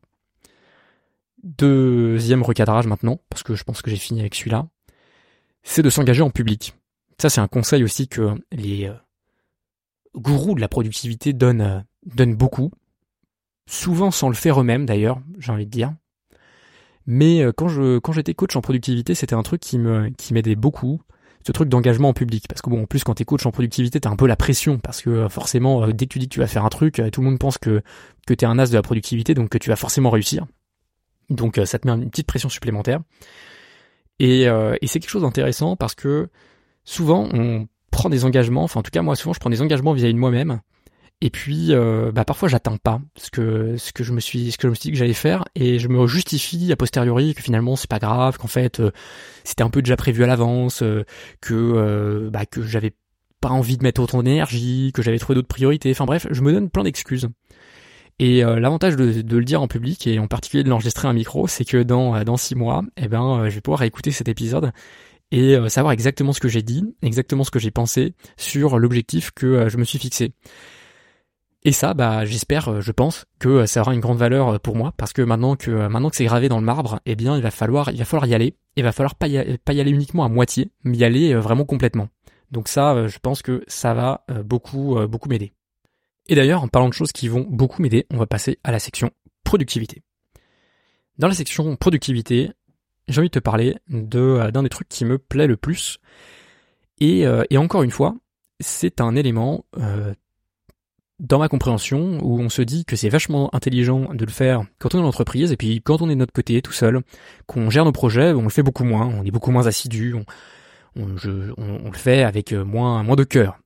[1.44, 4.68] Deuxième recadrage maintenant, parce que je pense que j'ai fini avec celui-là,
[5.64, 6.74] c'est de s'engager en public.
[7.20, 8.90] Ça, c'est un conseil aussi que les
[10.16, 12.72] gourous de la productivité donnent, donnent beaucoup,
[13.66, 15.94] souvent sans le faire eux-mêmes d'ailleurs, j'ai envie de dire.
[17.06, 20.34] Mais euh, quand je quand j'étais coach en productivité, c'était un truc qui me qui
[20.34, 21.02] m'aidait beaucoup,
[21.46, 22.46] ce truc d'engagement en public.
[22.48, 24.80] Parce que bon, en plus quand t'es coach en productivité, t'as un peu la pression
[24.80, 27.02] parce que euh, forcément, euh, dès que tu dis que tu vas faire un truc,
[27.12, 27.82] tout le monde pense que
[28.28, 30.46] que t'es un as de la productivité, donc que tu vas forcément réussir.
[31.30, 33.00] Donc ça te met une petite pression supplémentaire.
[34.20, 36.30] Et, et c'est quelque chose d'intéressant parce que
[36.84, 39.94] souvent on prend des engagements, enfin en tout cas moi souvent je prends des engagements
[39.94, 40.62] vis-à-vis de moi-même
[41.26, 44.58] et puis, euh, bah parfois, j'atteins pas ce que ce que je me suis ce
[44.58, 47.42] que je me suis dit que j'allais faire, et je me justifie a posteriori que
[47.42, 48.92] finalement c'est pas grave, qu'en fait euh,
[49.46, 51.06] c'était un peu déjà prévu à l'avance, euh,
[51.40, 52.92] que bah que j'avais
[53.40, 55.92] pas envie de mettre autant d'énergie, que j'avais trouvé d'autres priorités.
[55.92, 57.30] Enfin bref, je me donne plein d'excuses.
[58.20, 61.48] Et l'avantage de, de, le dire en public et en particulier de l'enregistrer un micro,
[61.48, 64.74] c'est que dans dans six mois, eh ben, je vais pouvoir écouter cet épisode
[65.32, 69.70] et savoir exactement ce que j'ai dit, exactement ce que j'ai pensé sur l'objectif que
[69.70, 70.34] je me suis fixé.
[71.66, 74.58] Et ça, bah, j'espère, euh, je pense que euh, ça aura une grande valeur euh,
[74.60, 77.38] pour moi parce que maintenant que maintenant que c'est gravé dans le marbre, eh bien,
[77.38, 78.58] il va falloir, il va falloir y aller.
[78.76, 82.10] Il va falloir pas y aller, uniquement à moitié, mais y aller vraiment complètement.
[82.52, 85.54] Donc ça, je pense que ça va beaucoup, beaucoup m'aider.
[86.28, 88.80] Et d'ailleurs, en parlant de choses qui vont beaucoup m'aider, on va passer à la
[88.80, 89.12] section
[89.44, 90.02] productivité.
[91.20, 92.52] Dans la section productivité,
[93.08, 96.00] j'ai envie de te parler de d'un des trucs qui me plaît le plus.
[97.00, 98.16] Et encore une fois,
[98.60, 99.66] c'est un élément
[101.24, 104.94] dans ma compréhension, où on se dit que c'est vachement intelligent de le faire quand
[104.94, 107.02] on est en entreprise, et puis quand on est de notre côté, tout seul,
[107.48, 110.16] qu'on gère nos projets, on le fait beaucoup moins, on est beaucoup moins assidu,
[110.96, 113.58] on, le fait avec euh, moins, moins de cœur.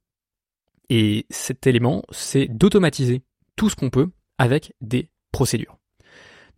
[0.90, 3.24] Et cet élément, c'est d'automatiser
[3.56, 5.77] tout ce qu'on peut avec des procédures.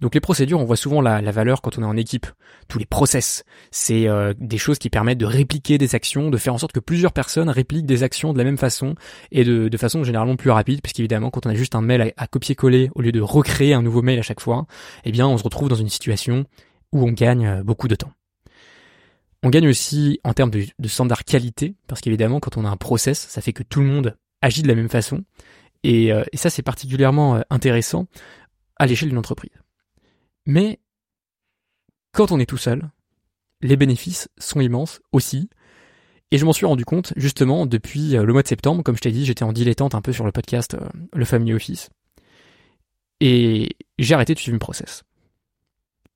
[0.01, 2.27] Donc les procédures, on voit souvent la, valeur quand on est en équipe.
[2.69, 6.53] Tous les process, c'est euh, des choses qui permettent de répliquer des actions, de faire
[6.53, 8.95] en sorte que plusieurs personnes répliquent des actions de la même façon
[9.31, 12.91] et de, façon généralement plus rapide, puisqu'évidemment quand on a juste un mail à, copier-coller
[12.95, 14.67] au lieu de recréer un nouveau mail à chaque fois,
[15.03, 16.45] eh bien on se retrouve dans une situation
[16.91, 18.11] où on gagne euh, beaucoup de temps.
[19.43, 22.77] On gagne aussi en termes de, de standard qualité, parce qu'évidemment quand on a un
[22.77, 25.23] process, ça fait que tout le monde agit de la même façon.
[25.83, 28.07] Et, euh, et ça c'est particulièrement intéressant
[28.77, 29.51] à l'échelle d'une entreprise.
[30.49, 30.79] Mais
[32.11, 32.89] quand on est tout seul,
[33.61, 35.47] les bénéfices sont immenses aussi.
[36.31, 39.01] Et je m'en suis rendu compte justement depuis euh, le mois de septembre, comme je
[39.01, 41.91] t'ai dit, j'étais en dilettante un peu sur le podcast euh, Le Family Office.
[43.19, 45.03] Et j'ai arrêté de suivre une process.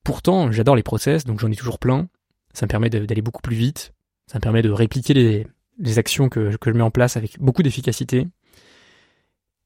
[0.03, 2.07] Pourtant, j'adore les process, donc j'en ai toujours plein.
[2.55, 3.93] Ça me permet d'aller beaucoup plus vite.
[4.25, 8.27] Ça me permet de répliquer les, actions que, je mets en place avec beaucoup d'efficacité.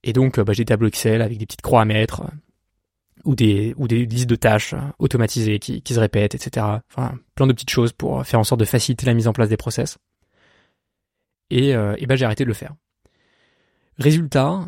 [0.04, 2.24] Et donc, euh, bah, j'ai des tableaux Excel avec des petites croix à mettre,
[3.26, 6.66] ou des ou des listes de tâches automatisées qui, qui se répètent, etc.
[6.90, 9.50] Enfin, plein de petites choses pour faire en sorte de faciliter la mise en place
[9.50, 9.98] des process.
[11.50, 12.76] Et, euh, et ben j'ai arrêté de le faire.
[13.98, 14.66] Résultat,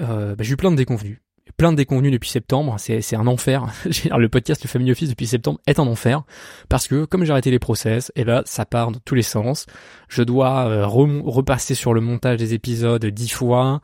[0.00, 1.18] euh, bah, j'ai eu plein de déconvenus
[1.56, 3.66] plein de déconvenus depuis septembre, c'est un enfer.
[3.84, 6.22] le podcast Le Family Office depuis septembre est un enfer
[6.68, 9.66] parce que comme j'ai arrêté les process, et ben ça part dans tous les sens.
[10.08, 13.80] Je dois euh, repasser sur le montage des épisodes dix fois.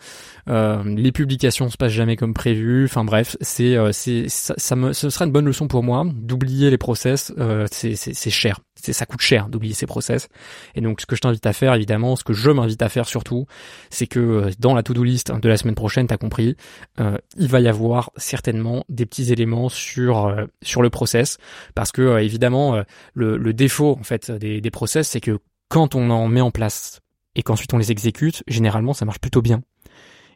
[0.49, 2.85] Euh, les publications se passent jamais comme prévu.
[2.85, 6.71] Enfin bref, c'est euh, c'est ça, me ce sera une bonne leçon pour moi d'oublier
[6.71, 7.33] les process.
[7.39, 10.29] Euh, c'est c'est cher ça coûte cher d'oublier ces process.
[10.75, 13.07] Et donc, ce que je t'invite à faire, évidemment, ce que je m'invite à faire
[13.07, 13.47] surtout,
[13.91, 16.57] c'est que euh, dans la to-do list de la semaine prochaine, t'as compris,
[17.01, 20.47] euh, il va y avoir certainement des petits éléments sur euh,
[20.81, 21.39] le process,
[21.75, 22.83] parce que évidemment,
[23.15, 26.51] le, le, défaut en fait des, des process, c'est que quand on en met en
[26.51, 27.01] place
[27.35, 29.63] et qu'ensuite on les exécute, généralement, ça marche plutôt bien.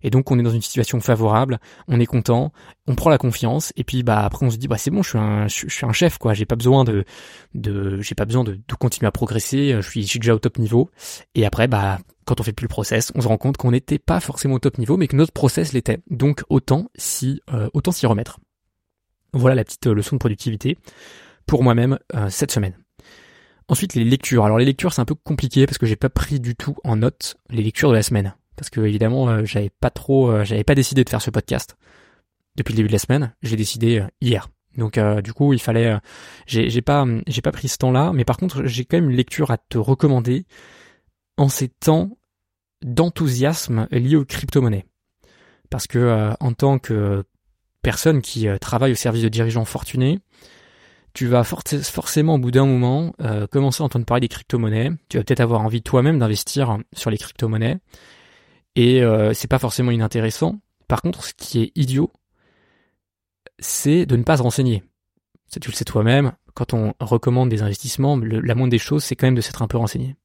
[0.04, 2.52] Et donc on est dans une situation favorable, on est content,
[2.86, 5.08] on prend la confiance et puis bah après on se dit bah c'est bon, je
[5.08, 7.04] suis un je, suis un chef quoi, j'ai pas besoin de
[7.54, 10.38] de j'ai pas besoin de, de, continuer à progresser, je suis, je suis déjà au
[10.38, 10.90] top niveau.
[11.34, 13.98] Et après bah quand on fait plus le process, on se rend compte qu'on n'était
[13.98, 16.00] pas forcément au top niveau, mais que notre process l'était.
[16.10, 18.40] Donc autant s'y euh, autant s'y remettre.
[19.32, 20.76] Voilà la petite euh, leçon de productivité
[21.46, 22.76] pour moi-même euh, cette semaine.
[23.68, 24.44] Ensuite les lectures.
[24.44, 26.96] Alors les lectures c'est un peu compliqué parce que j'ai pas pris du tout en
[26.96, 30.64] note les lectures de la semaine parce que évidemment euh, j'avais pas trop, euh, j'avais
[30.64, 31.76] pas décidé de faire ce podcast
[32.56, 33.34] depuis le début de la semaine.
[33.42, 34.48] J'ai décidé euh, hier.
[34.76, 35.96] Donc du coup il fallait,
[36.48, 39.52] j'ai pas, j'ai pas pris ce temps-là, mais par contre j'ai quand même une lecture
[39.52, 40.46] à te recommander
[41.36, 42.18] en ces temps
[42.82, 44.84] d'enthousiasme lié aux crypto-monnaies.
[45.70, 47.22] Parce que en tant que
[47.82, 50.18] personne qui travaille au service de dirigeants fortunés,
[51.12, 53.14] tu vas forcément au bout d'un moment
[53.52, 54.90] commencer à entendre parler des crypto-monnaies.
[55.08, 57.78] Tu vas peut-être avoir envie toi-même d'investir sur les crypto-monnaies.
[58.76, 59.02] Et
[59.34, 60.58] c'est pas forcément inintéressant.
[60.88, 62.10] Par contre, ce qui est idiot,
[63.58, 64.82] c'est de ne pas se renseigner.
[65.46, 69.16] Ça, tu le sais toi-même, quand on recommande des investissements, la moindre des choses, c'est
[69.16, 70.16] quand même de s'être un peu renseigné.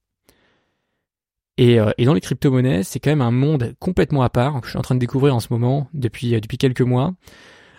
[1.59, 4.71] Euh, et, dans les crypto-monnaies, c'est quand même un monde complètement à part que je
[4.71, 7.13] suis en train de découvrir en ce moment depuis euh, depuis quelques mois,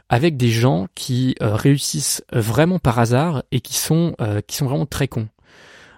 [0.08, 4.14] avec des gens qui euh, réussissent vraiment par hasard et qui sont
[4.46, 5.28] qui sont vraiment très cons.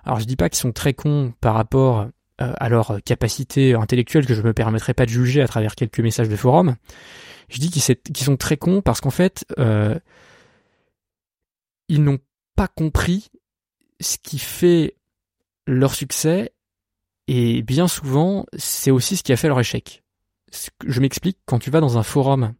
[0.04, 4.34] Alors je dis pas qu'ils sont très cons par rapport à leur capacité intellectuelle que
[4.34, 6.76] je me permettrai pas de juger à travers quelques messages de forum.
[7.48, 9.44] Je dis qu'ils sont très cons parce qu'en fait
[11.88, 12.18] ils n'ont
[12.56, 13.30] pas compris
[14.00, 14.96] ce qui fait
[15.66, 16.52] leur succès
[17.28, 20.02] et bien souvent, c'est aussi ce qui a fait leur échec.
[20.86, 22.54] Je m'explique, quand tu vas dans un forum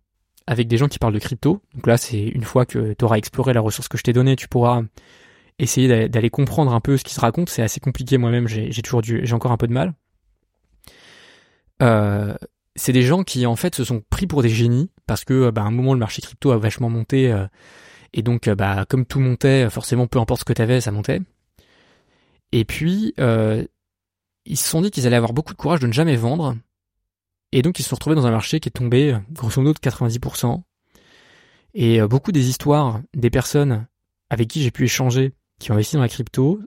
[0.46, 3.16] avec des gens qui parlent de crypto, donc là c'est une fois que tu auras
[3.16, 4.82] exploré la ressource que je t'ai donnée, tu pourras
[5.58, 9.02] essayer d'aller comprendre un peu ce qui se raconte, c'est assez compliqué moi-même, j'ai toujours
[9.02, 9.94] j'ai encore un peu de mal.
[11.82, 12.34] Euh,
[12.76, 15.62] c'est des gens qui en fait se sont pris pour des génies parce que bah,
[15.62, 17.46] à un moment le marché crypto a vachement monté euh,
[18.12, 21.20] et donc bah comme tout montait forcément peu importe ce que tu avais ça montait
[22.52, 23.64] et puis euh,
[24.46, 26.56] ils se sont dit qu'ils allaient avoir beaucoup de courage de ne jamais vendre.
[27.52, 29.78] Et donc ils se sont retrouvés dans un marché qui est tombé grosso modo de
[29.78, 30.62] 90%.
[31.74, 33.86] Et beaucoup des histoires des personnes
[34.30, 35.32] avec qui j'ai pu échanger,
[35.62, 36.60] qui ont investi dans la crypto,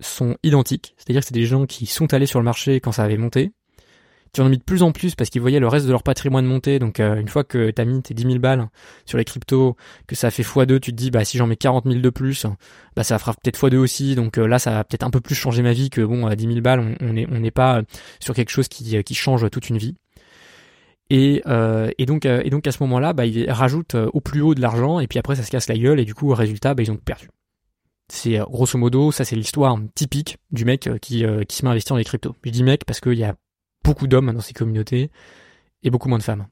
[0.00, 0.94] sont identiques.
[0.96, 3.52] C'est-à-dire que c'est des gens qui sont allés sur le marché quand ça avait monté,
[4.32, 6.02] qui en ont mis de plus en plus parce qu'ils voyaient le reste de leur
[6.02, 6.78] patrimoine monter.
[6.78, 8.68] Donc euh, une fois que t'as mis tes 10 000 balles
[9.06, 11.86] sur les cryptos, que ça fait x2, tu te dis bah si j'en mets 40
[11.86, 12.46] 000 de plus,
[12.96, 14.14] bah ça fera peut-être x2 aussi.
[14.14, 16.36] Donc euh, là ça va peut-être un peu plus changer ma vie que bon à
[16.36, 17.82] 10 000 balles, on n'est on pas
[18.20, 19.94] sur quelque chose qui, qui change toute une vie.
[21.10, 24.54] Et, euh, et donc et donc à ce moment-là, bah ils rajoutent au plus haut
[24.54, 26.74] de l'argent et puis après ça se casse la gueule et du coup au résultat
[26.74, 27.28] bah ils ont perdu.
[28.10, 31.94] C'est grosso modo, ça c'est l'histoire typique du mec qui, qui se met à investir
[31.94, 32.34] dans les cryptos.
[32.42, 33.34] Je dis mec parce qu'il y a
[33.84, 35.10] beaucoup d'hommes dans ces communautés
[35.82, 36.46] et beaucoup moins de femmes.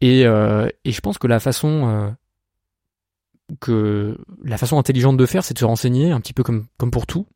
[0.00, 2.10] Et, euh, je pense que la façon euh,
[3.60, 7.06] que la façon intelligente de faire, c'est de se renseigner un petit peu comme pour
[7.06, 7.26] tout.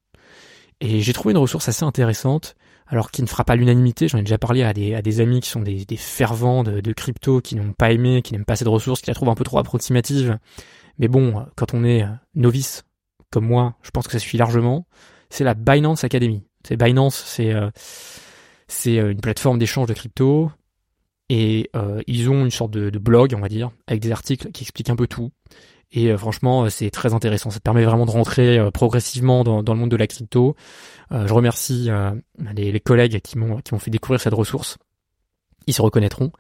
[0.81, 2.55] Et j'ai trouvé une ressource assez intéressante,
[2.87, 4.09] alors qui ne fera pas l'unanimité.
[4.09, 7.41] J'en ai déjà parlé à des, amis qui sont des, des fervents de, de crypto,
[7.41, 9.59] qui n'ont pas aimé, qui n'aiment pas cette ressource, qui la trouvent un peu trop
[9.59, 10.39] approximative.
[10.99, 12.05] Mais bon, quand on est
[12.35, 12.85] novice
[13.31, 14.87] comme moi, je pense que ça suffit largement.
[15.31, 16.43] C'est la Binance Academy.
[16.67, 17.71] C'est Binance, c'est euh,
[18.87, 20.51] euh, une plateforme d'échange de crypto
[21.29, 24.65] et euh, ils ont une sorte de, blog, on va dire, avec des articles qui
[24.65, 25.33] expliquent un peu tout.
[25.93, 27.51] Et franchement, c'est très intéressant.
[27.51, 30.57] Ça te permet vraiment de rentrer progressivement dans, le monde de la crypto.
[31.13, 31.89] je remercie
[32.57, 34.79] les, collègues qui m'ont qui m'ont fait découvrir cette ressource.
[35.69, 36.33] Ils se reconnaîtront.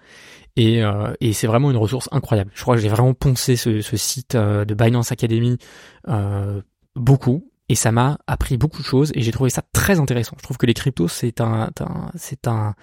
[0.56, 0.82] Et,
[1.20, 2.50] et c'est vraiment une ressource incroyable.
[2.54, 5.58] Je crois que j'ai vraiment poncé ce, ce site de Binance Academy
[6.94, 10.36] beaucoup et ça m'a appris beaucoup de choses et j'ai trouvé ça très intéressant.
[10.38, 11.70] Je trouve que les cryptos c'est un,
[12.14, 12.74] c'est un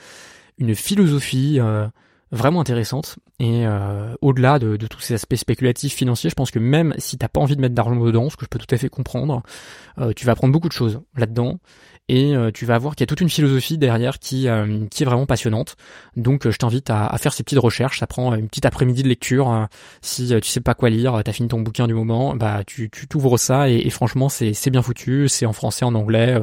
[0.57, 1.87] une philosophie euh,
[2.31, 6.59] vraiment intéressante et euh, au-delà de, de, tous ces aspects spéculatifs financiers, je pense que
[6.59, 8.77] même si t'as pas envie de mettre d'argent dedans, ce que je peux tout à
[8.77, 9.41] fait comprendre,
[9.99, 11.59] euh, tu vas apprendre beaucoup de choses là-dedans
[12.09, 15.03] et euh, tu vas voir qu'il y a toute une philosophie derrière qui, euh, qui
[15.03, 15.77] est vraiment passionnante.
[16.17, 19.03] Donc euh, je t'invite à, à, faire ces petites recherches, ça prend une petite après-midi
[19.03, 19.67] de lecture.
[20.01, 23.37] si tu sais pas quoi lire, t'as fini ton bouquin du moment, bah tu t'ouvres
[23.37, 26.39] ça et, franchement c'est bien foutu, c'est en français, en anglais.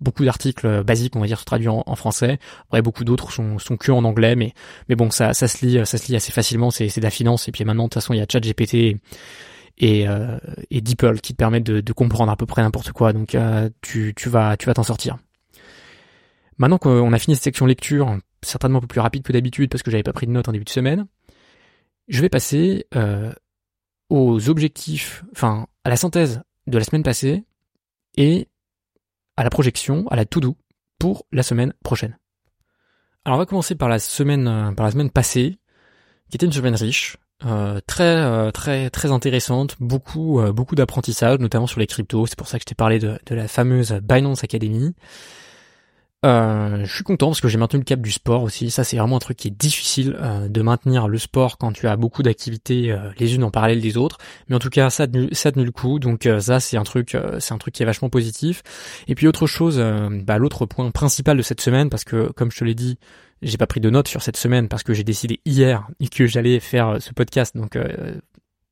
[0.00, 2.38] Beaucoup d'articles basiques, on va dire, traduits en, en français.
[2.68, 4.54] Après beaucoup d'autres sont, sont que en anglais, mais
[4.88, 7.10] mais bon ça ça se lit ça se lit assez facilement, c'est c'est de la
[7.10, 8.96] finance et puis maintenant de toute façon il y a ChatGPT
[9.78, 10.38] et, euh,
[10.70, 10.82] qui
[11.32, 13.12] te permettent de, comprendre à peu près n'importe quoi.
[13.12, 15.18] Donc euh, tu, vas t'en sortir.
[16.58, 19.82] Maintenant qu'on a fini cette section lecture, certainement un peu plus rapide que d'habitude parce
[19.82, 21.06] que j'avais pas pris de notes en début de semaine,
[22.08, 23.32] je vais passer euh,
[24.08, 27.44] aux objectifs, enfin à la synthèse de la semaine passée
[28.16, 28.48] et
[29.36, 30.56] à la projection, à la to-do
[30.98, 32.16] pour la semaine prochaine.
[33.24, 35.58] Alors on va commencer par la semaine passée,
[36.30, 37.18] qui était une semaine riche.
[37.44, 42.26] Euh, très euh, très très intéressante, beaucoup euh, beaucoup d'apprentissage, notamment sur les cryptos.
[42.26, 44.94] C'est pour ça que je t'ai parlé de, de, la fameuse Binance Academy.
[46.24, 48.70] je suis content parce que j'ai maintenu le cap du sport aussi.
[48.70, 50.16] Ça c'est vraiment un truc qui est difficile
[50.48, 54.16] de maintenir le sport quand tu as beaucoup d'activités les unes en parallèle des autres.
[54.48, 55.98] Mais en tout cas ça a tenu, ça tenu le coup.
[55.98, 58.62] Donc ça c'est un truc c'est un truc qui est vachement positif.
[59.08, 59.78] Et puis autre chose,
[60.24, 62.98] bah, l'autre point principal de cette semaine parce que comme je te l'ai dit
[63.42, 66.60] j'ai pas pris de notes sur cette semaine parce que j'ai décidé hier que j'allais
[66.60, 68.14] faire ce podcast, donc euh,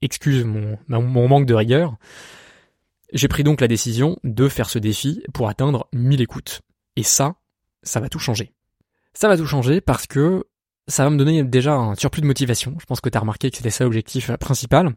[0.02, 1.96] excuse mon, mon manque de rigueur.
[3.12, 6.62] J'ai pris donc la décision de faire ce défi pour atteindre 1000 écoutes.
[6.96, 7.36] Et ça,
[7.82, 8.52] ça va tout changer.
[9.12, 10.44] Ça va tout changer parce que
[10.88, 12.76] ça va me donner déjà un surplus de motivation.
[12.80, 14.94] Je pense que tu as remarqué que c'était ça l'objectif principal.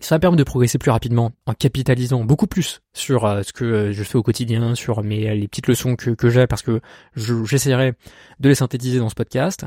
[0.00, 3.64] Ça va permettre de progresser plus rapidement en capitalisant beaucoup plus sur euh, ce que
[3.64, 6.80] euh, je fais au quotidien, sur mes les petites leçons que, j'ai parce que
[7.16, 7.94] j'essaierai
[8.38, 9.64] de les synthétiser dans ce podcast.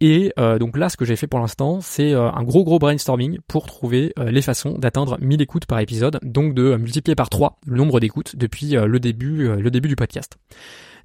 [0.00, 3.38] Et euh, donc là, ce que j'ai fait pour l'instant, c'est un gros gros brainstorming
[3.46, 7.76] pour trouver les façons d'atteindre 1000 écoutes par épisode, donc de multiplier par 3 le
[7.76, 10.36] nombre d'écoutes depuis le début le début du podcast.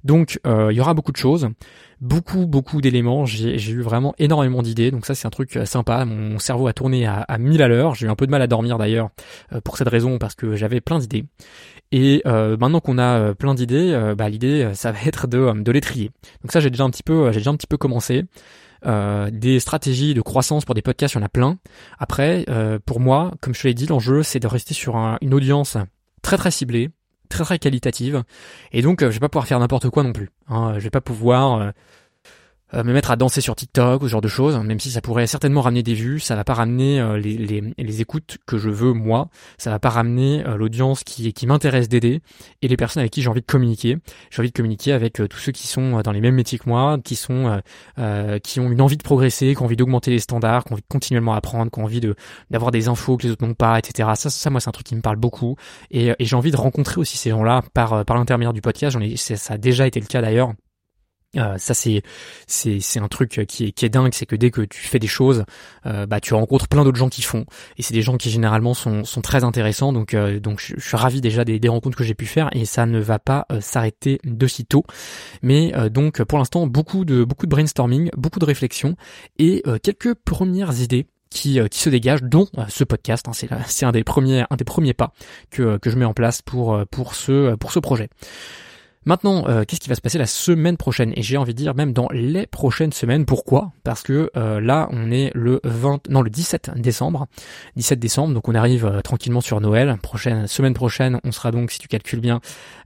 [0.04, 1.48] Donc euh, il y aura beaucoup de choses,
[2.00, 3.24] beaucoup beaucoup d'éléments.
[3.24, 6.04] J'ai eu vraiment énormément d'idées, donc ça c'est un truc euh, sympa.
[6.04, 7.94] Mon cerveau a tourné à, à 1000 à l'heure.
[7.94, 9.10] J'ai eu un peu de mal à dormir d'ailleurs
[9.52, 11.24] euh, pour cette raison parce que j'avais plein d'idées.
[11.94, 16.10] Et maintenant qu'on a plein d'idées, bah, l'idée ça va être de, de les trier.
[16.42, 18.24] Donc ça j'ai déjà un petit peu déjà un petit peu commencé.
[18.84, 21.58] Des stratégies de croissance pour des podcasts, il y en a plein.
[21.98, 22.46] Après,
[22.86, 25.76] pour moi, comme je te l'ai dit, l'enjeu c'est de rester sur une audience
[26.22, 26.88] très très ciblée,
[27.32, 28.22] très très qualitative.
[28.72, 30.30] Et donc, euh, je vais pas pouvoir faire n'importe quoi non plus.
[30.48, 30.74] Hein.
[30.74, 31.72] Je vais pas pouvoir
[32.74, 35.00] euh, me mettre à danser sur TikTok ou ce genre de choses, même si ça
[35.00, 38.92] pourrait certainement ramener des vues, ça va pas ramener euh, les, écoutes que je veux
[38.92, 42.20] moi, ça va pas ramener euh, l'audience qui, m'intéresse d'aider
[42.62, 43.98] et les personnes avec qui j'ai envie de communiquer.
[44.30, 46.98] J'ai envie de communiquer avec tous ceux qui sont dans les mêmes métiers que moi,
[47.02, 47.60] qui ont
[47.98, 51.34] une envie de progresser, qui ont envie d'augmenter les standards, qui ont envie de continuellement
[51.34, 52.00] apprendre, qui ont envie
[52.50, 54.10] d'avoir des infos que les autres n'ont pas, etc.
[54.14, 55.56] Ça, ça moi c'est un truc qui me parle beaucoup
[55.90, 58.96] et, j'ai envie de rencontrer aussi ces gens-là par l'intermédiaire du podcast.
[58.98, 60.52] J'en ça a déjà été le cas d'ailleurs
[61.38, 62.02] euh, ça c'est
[62.46, 64.98] c'est c'est un truc qui est qui est dingue, c'est que dès que tu fais
[64.98, 65.44] des choses,
[65.86, 67.46] euh, bah tu rencontres plein d'autres gens qui font,
[67.78, 69.94] et c'est des gens qui généralement sont sont très intéressants.
[69.94, 72.66] Donc euh, donc je, suis ravi déjà des, des rencontres que j'ai pu faire et
[72.66, 74.84] ça ne va pas s'arrêter de sitôt.
[75.42, 78.96] Mais donc pour l'instant beaucoup de beaucoup de brainstorming, beaucoup de réflexion
[79.38, 83.26] et quelques premières idées qui, qui se dégagent, dont ce podcast.
[83.28, 85.12] Hein, c'est c'est un des premiers un des premiers pas
[85.50, 88.10] que que je mets en place pour pour ce pour ce projet.
[89.04, 91.12] Maintenant, euh, qu'est-ce qui va se passer la semaine prochaine?
[91.16, 93.24] Et j'ai envie de dire même dans les prochaines semaines.
[93.26, 93.72] Pourquoi?
[93.82, 97.26] Parce que euh, là, on est le 20, non le 17 décembre.
[97.76, 99.96] 17 décembre, donc on arrive euh, tranquillement sur Noël.
[100.02, 102.40] Prochaine semaine prochaine, on sera donc, si tu calcules bien,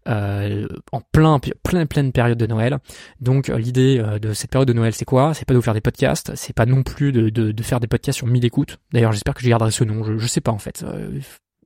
[0.07, 2.79] en plein, plein, pleine période de Noël.
[3.21, 5.35] Donc l'idée de cette période de Noël, c'est quoi?
[5.35, 7.81] C'est pas de vous faire des podcasts, c'est pas non plus de, de, de, faire
[7.81, 8.79] des podcasts sur 1000 écoutes.
[8.93, 10.05] D'ailleurs, j'espère que je garderai ce nom.
[10.05, 10.85] Je, je sais pas en fait.
[11.11, 11.23] il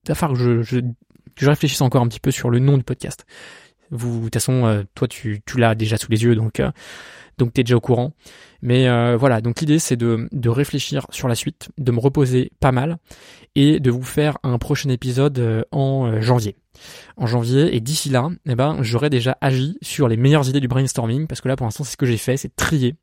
[0.08, 2.78] va falloir que je, je, que je réfléchisse encore un petit peu sur le nom
[2.78, 3.26] du podcast.
[3.90, 6.70] Vous, de toute façon, euh, toi, tu, tu l'as déjà sous les yeux, donc euh,
[7.38, 8.12] donc t'es déjà au courant.
[8.62, 12.52] Mais euh, voilà, donc l'idée c'est de, de réfléchir sur la suite, de me reposer
[12.60, 12.98] pas mal
[13.54, 16.56] et de vous faire un prochain épisode en janvier.
[17.16, 20.68] En janvier et d'ici là, eh ben j'aurai déjà agi sur les meilleures idées du
[20.68, 22.94] brainstorming parce que là pour l'instant c'est ce que j'ai fait, c'est trier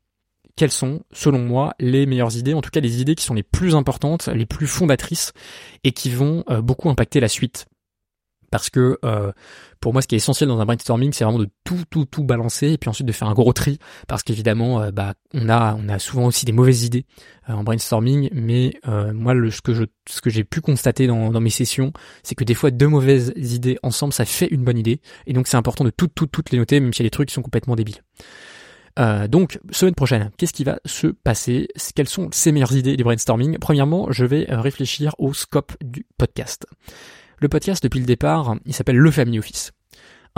[0.54, 3.44] quelles sont, selon moi, les meilleures idées, en tout cas les idées qui sont les
[3.44, 5.32] plus importantes, les plus fondatrices
[5.84, 7.67] et qui vont beaucoup impacter la suite
[8.50, 9.32] parce que euh,
[9.80, 12.24] pour moi ce qui est essentiel dans un brainstorming c'est vraiment de tout tout tout
[12.24, 13.78] balancer et puis ensuite de faire un gros tri.
[14.06, 17.06] Parce qu'évidemment euh, bah on a on a souvent aussi des mauvaises idées
[17.48, 18.30] euh, en brainstorming.
[18.32, 18.74] Mais
[19.12, 22.34] moi le, ce que je ce que j'ai pu constater dans, dans mes sessions c'est
[22.34, 25.00] que des fois deux mauvaises idées ensemble ça fait une bonne idée.
[25.26, 27.10] Et donc c'est important de toutes toutes toutes les noter même s'il y a des
[27.10, 28.02] trucs qui sont complètement débiles.
[29.28, 31.68] Donc, semaine prochaine, qu'est-ce qui va se passer?
[31.94, 33.56] Quelles sont ces meilleures idées du brainstorming?
[33.58, 36.66] Premièrement, je vais réfléchir au scope du podcast.
[37.40, 39.72] Le podcast, depuis le départ, il s'appelle Le Family Office.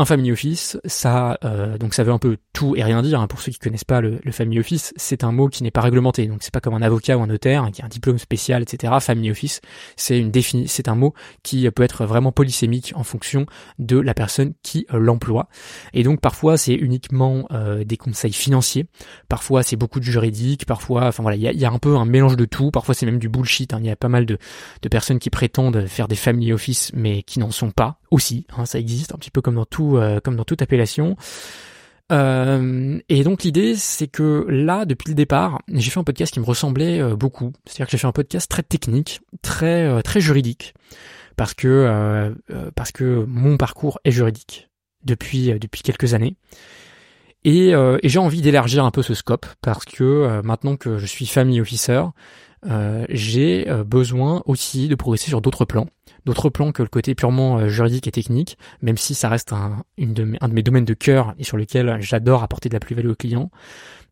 [0.01, 3.21] Un family office, ça, euh, donc ça veut un peu tout et rien dire.
[3.21, 3.27] Hein.
[3.27, 6.27] Pour ceux qui connaissent pas le, family office, c'est un mot qui n'est pas réglementé.
[6.27, 8.63] Donc c'est pas comme un avocat ou un notaire hein, qui a un diplôme spécial,
[8.63, 8.95] etc.
[9.03, 9.61] Family office,
[9.97, 13.45] c'est une défini, c'est un mot qui peut être vraiment polysémique en fonction
[13.79, 15.51] de la personne qui euh, l'emploie.
[15.93, 18.87] Et donc parfois c'est uniquement euh, des conseils financiers,
[19.29, 22.39] parfois c'est beaucoup de juridique, parfois, enfin voilà, il y a, un peu un mélange
[22.39, 22.71] de tout.
[22.71, 23.75] Parfois c'est même du bullshit.
[23.75, 23.81] Hein.
[23.81, 24.39] Il y a pas mal de,
[24.81, 28.47] de personnes qui prétendent faire des family office mais qui n'en sont pas aussi.
[28.57, 31.17] Hein, ça existe un petit peu comme dans tout, euh, comme dans toute appellation.
[32.13, 36.41] Euh, et donc l'idée, c'est que là, depuis le départ, j'ai fait un podcast qui
[36.41, 37.53] me ressemblait euh, beaucoup.
[37.67, 40.75] C'est-à-dire que j'ai fait un podcast très technique, très très juridique,
[41.37, 42.35] parce que
[42.75, 44.69] parce que mon parcours est juridique
[45.05, 46.37] depuis depuis quelques années.
[47.45, 51.27] Et, et j'ai envie d'élargir un peu ce scope parce que maintenant que je suis
[51.27, 52.03] family officer,
[53.09, 55.87] j'ai besoin aussi de progresser sur d'autres plans
[56.25, 59.85] d'autres plans que le côté purement euh, juridique et technique, même si ça reste un,
[59.97, 62.81] une de, un de mes domaines de cœur et sur lequel j'adore apporter de la
[62.81, 63.51] plus-value aux clients,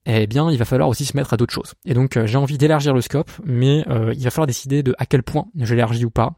[0.06, 1.74] eh bien, il va falloir aussi se mettre à d'autres choses.
[1.84, 4.94] Et donc, euh, j'ai envie d'élargir le scope, mais euh, il va falloir décider de
[4.98, 6.34] à quel point je l'élargis ou pas,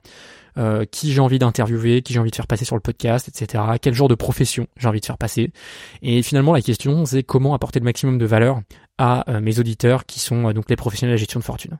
[0.90, 3.64] qui j'ai envie d'interviewer, qui j'ai envie de faire passer sur le podcast, etc.
[3.80, 5.52] Quel genre de profession j'ai envie de faire passer.
[6.02, 8.60] Et finalement, la question, c'est comment apporter le maximum de valeur
[9.02, 11.78] à mes auditeurs qui sont donc les professionnels de la gestion de fortune.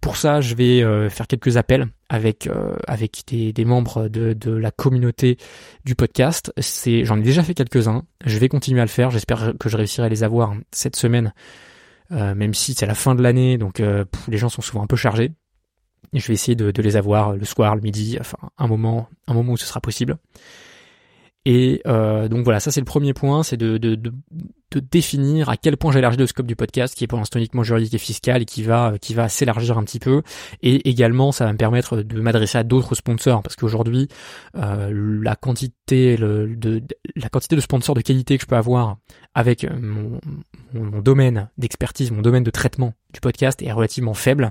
[0.00, 2.48] Pour ça, je vais faire quelques appels avec
[2.88, 5.38] avec des, des membres de, de la communauté
[5.84, 6.52] du podcast.
[6.58, 8.02] C'est j'en ai déjà fait quelques-uns.
[8.24, 9.12] Je vais continuer à le faire.
[9.12, 11.32] J'espère que je réussirai à les avoir cette semaine,
[12.10, 13.80] même si c'est la fin de l'année, donc
[14.26, 15.30] les gens sont souvent un peu chargés.
[16.12, 19.34] Je vais essayer de, de, les avoir le soir, le midi, enfin un moment, un
[19.34, 20.16] moment où ce sera possible.
[21.48, 24.12] Et euh, donc voilà, ça c'est le premier point, c'est de, de, de,
[24.72, 27.62] de, définir à quel point j'élargis le scope du podcast, qui est pour l'instant uniquement
[27.62, 30.22] juridique et fiscal, et qui va qui va s'élargir un petit peu.
[30.62, 34.08] Et également, ça va me permettre de m'adresser à d'autres sponsors, parce qu'aujourd'hui,
[34.56, 36.82] euh, la quantité le, de,
[37.14, 38.96] la quantité de sponsors de qualité que je peux avoir
[39.32, 40.20] avec mon,
[40.74, 44.50] mon domaine d'expertise, mon domaine de traitement du podcast est relativement faible.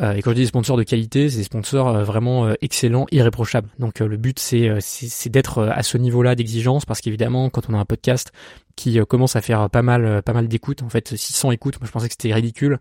[0.00, 2.54] Euh, et quand je dis des sponsors de qualité, c'est des sponsors euh, vraiment euh,
[2.60, 3.68] excellents, irréprochables.
[3.78, 7.78] Donc le but c'est c'est d'être à ce niveau-là d'exigence parce qu'évidemment quand on a
[7.78, 8.32] un podcast
[8.76, 11.92] qui commence à faire pas mal pas mal d'écoutes, en fait 600 écoutes, moi je
[11.92, 12.78] pensais que c'était ridicule,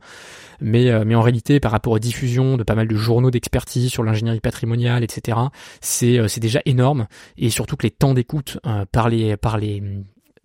[0.59, 4.03] mais mais en réalité par rapport aux diffusions de pas mal de journaux d'expertise sur
[4.03, 5.37] l'ingénierie patrimoniale, etc.
[5.81, 7.07] C'est c'est déjà énorme
[7.37, 8.57] et surtout que les temps d'écoute
[8.91, 9.83] par les par les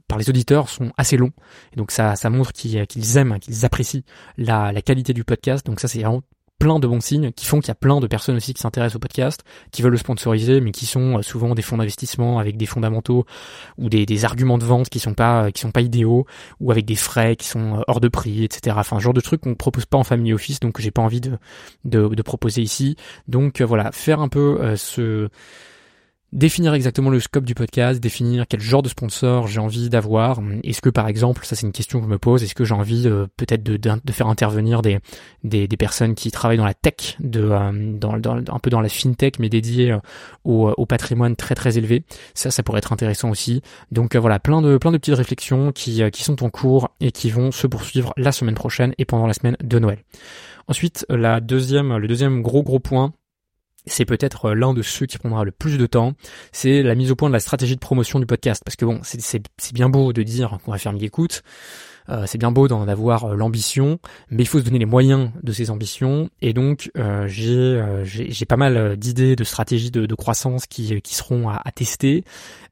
[0.07, 1.33] par les auditeurs sont assez longs.
[1.73, 4.03] Et donc ça, ça montre qu'ils aiment, qu'ils apprécient
[4.39, 5.64] la, la qualité du podcast.
[5.66, 6.23] Donc ça c'est vraiment
[6.59, 8.97] plein de bons signes qui font qu'il y a plein de personnes aussi qui s'intéressent
[8.97, 12.57] au podcast, qui veulent le sponsoriser, mais qui sont euh, souvent des fonds d'investissement avec
[12.57, 13.25] des fondamentaux
[13.79, 16.27] ou des, arguments de vente qui sont pas euh, qui sont pas idéaux
[16.61, 18.77] ou avec des frais qui sont euh, hors de prix, etc.
[18.79, 21.39] Enfin, genre de trucs qu'on propose pas en family office, donc j'ai pas envie de,
[21.85, 22.97] de proposer ici.
[23.29, 25.29] Donc voilà, faire un peu ce
[26.33, 30.41] définir exactement le scope du podcast, définir quel genre de sponsor j'ai envie d'avoir.
[30.62, 32.74] Est-ce que par exemple, ça c'est une question que je me pose, est-ce que j'ai
[32.74, 34.99] envie euh, peut-être de, faire intervenir des,
[35.45, 38.89] des, personnes qui travaillent dans la tech, de, euh, dans, dans, un peu dans la
[38.89, 39.99] fintech, mais dédiées euh,
[40.45, 42.05] au, au, patrimoine très très élevé?
[42.35, 43.62] Ça, ça pourrait être intéressant aussi.
[43.91, 47.31] Donc voilà, plein de plein de petites réflexions qui, qui sont en cours et qui
[47.31, 49.99] vont se poursuivre la semaine prochaine et pendant la semaine de Noël.
[50.66, 53.14] Ensuite, la deuxième, le deuxième gros gros point,
[53.89, 56.14] c'est peut-être euh, l'un de ceux qui prendra le plus de temps,
[56.53, 58.62] c'est la mise au point de la stratégie de promotion du podcast.
[58.64, 61.43] Parce que bon, c'est bien beau de dire qu'on va faire mille écoutes,
[62.11, 63.99] euh, c'est bien beau d'en avoir euh, l'ambition,
[64.30, 66.30] mais il faut se donner les moyens de ces ambitions.
[66.41, 66.91] Et donc
[67.26, 72.24] j'ai pas mal d'idées, de stratégies de, croissance qui, qui seront à, à tester,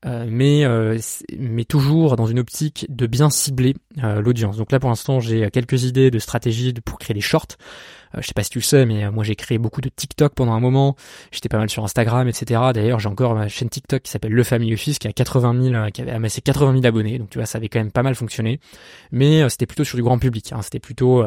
[0.04, 0.64] mais
[1.38, 4.56] mais toujours dans une optique de bien cibler l'audience.
[4.56, 7.56] Donc là pour l'instant j'ai quelques idées de stratégies pour créer des shorts.
[8.14, 9.88] Euh, je sais pas si tu le sais, mais euh, moi j'ai créé beaucoup de
[9.88, 10.96] TikTok pendant un moment.
[11.32, 12.60] J'étais pas mal sur Instagram, etc.
[12.74, 15.74] D'ailleurs, j'ai encore ma chaîne TikTok qui s'appelle Le Family Office, qui a 80 000,
[15.74, 17.18] euh, qui avait amassé 80 000 abonnés.
[17.18, 18.60] Donc tu vois, ça avait quand même pas mal fonctionné.
[19.12, 20.52] Mais c'était plutôt sur du grand public.
[20.52, 20.62] Hein.
[20.62, 21.24] C'était plutôt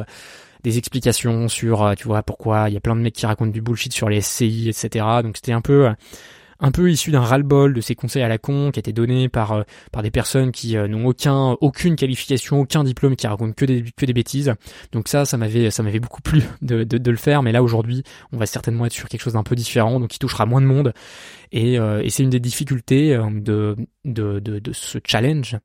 [0.64, 3.62] des explications sur, tu vois, pourquoi il y a plein de mecs qui racontent du
[3.62, 5.06] bullshit sur les SCI, etc.
[5.24, 5.90] Donc c'était un peu
[6.60, 9.54] un peu issu d'un ras-le-bol de ces conseils à la con qui étaient donnés par
[9.54, 13.66] euh, par des personnes qui euh, n'ont aucun aucune qualification, aucun diplôme, qui racontent que
[13.66, 14.54] des que des bêtises.
[14.92, 18.04] Donc ça, ça m'avait ça m'avait beaucoup plu de, de, le faire, mais là aujourd'hui,
[18.32, 20.66] on va certainement être sur quelque chose d'un peu différent, donc qui touchera moins de
[20.66, 20.94] monde.
[21.52, 25.58] Et, euh, et c'est une des difficultés de, de, de, de ce challenge,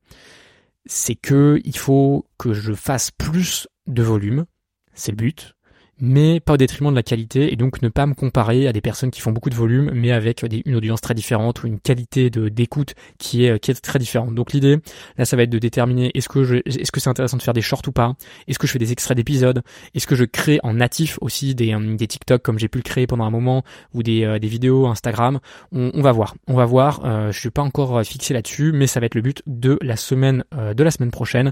[0.85, 4.45] c'est que il faut que je fasse plus de volume,
[4.93, 5.55] c'est le but,
[5.99, 8.81] mais pas au détriment de la qualité et donc ne pas me comparer à des
[8.81, 12.29] personnes qui font beaucoup de volume mais avec une audience très différente ou une qualité
[12.29, 14.35] d'écoute qui est très différente.
[14.35, 14.77] Donc l'idée
[15.17, 17.53] là ça va être de déterminer est-ce que je est-ce que c'est intéressant de faire
[17.53, 18.15] des shorts ou pas?
[18.47, 19.61] Est-ce que je fais des extraits d'épisodes?
[19.93, 22.83] Est-ce que je crée en natif aussi des euh, des TikTok comme j'ai pu le
[22.83, 25.39] créer pendant un moment ou des euh, des vidéos Instagram?
[25.71, 26.35] On, on, va voir.
[26.47, 29.21] On va voir, euh, je suis pas encore fixé là-dessus mais ça va être le
[29.21, 31.51] but de la semaine de la semaine prochaine.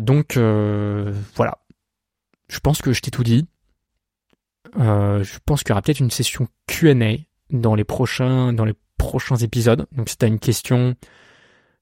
[0.00, 1.58] donc voilà,
[2.48, 3.46] je pense que je t'ai tout dit.
[4.78, 7.16] Euh, je pense qu'il y aura peut-être une session Q&A
[7.50, 9.86] dans les prochains dans les prochains épisodes.
[9.92, 10.94] Donc si tu as une question,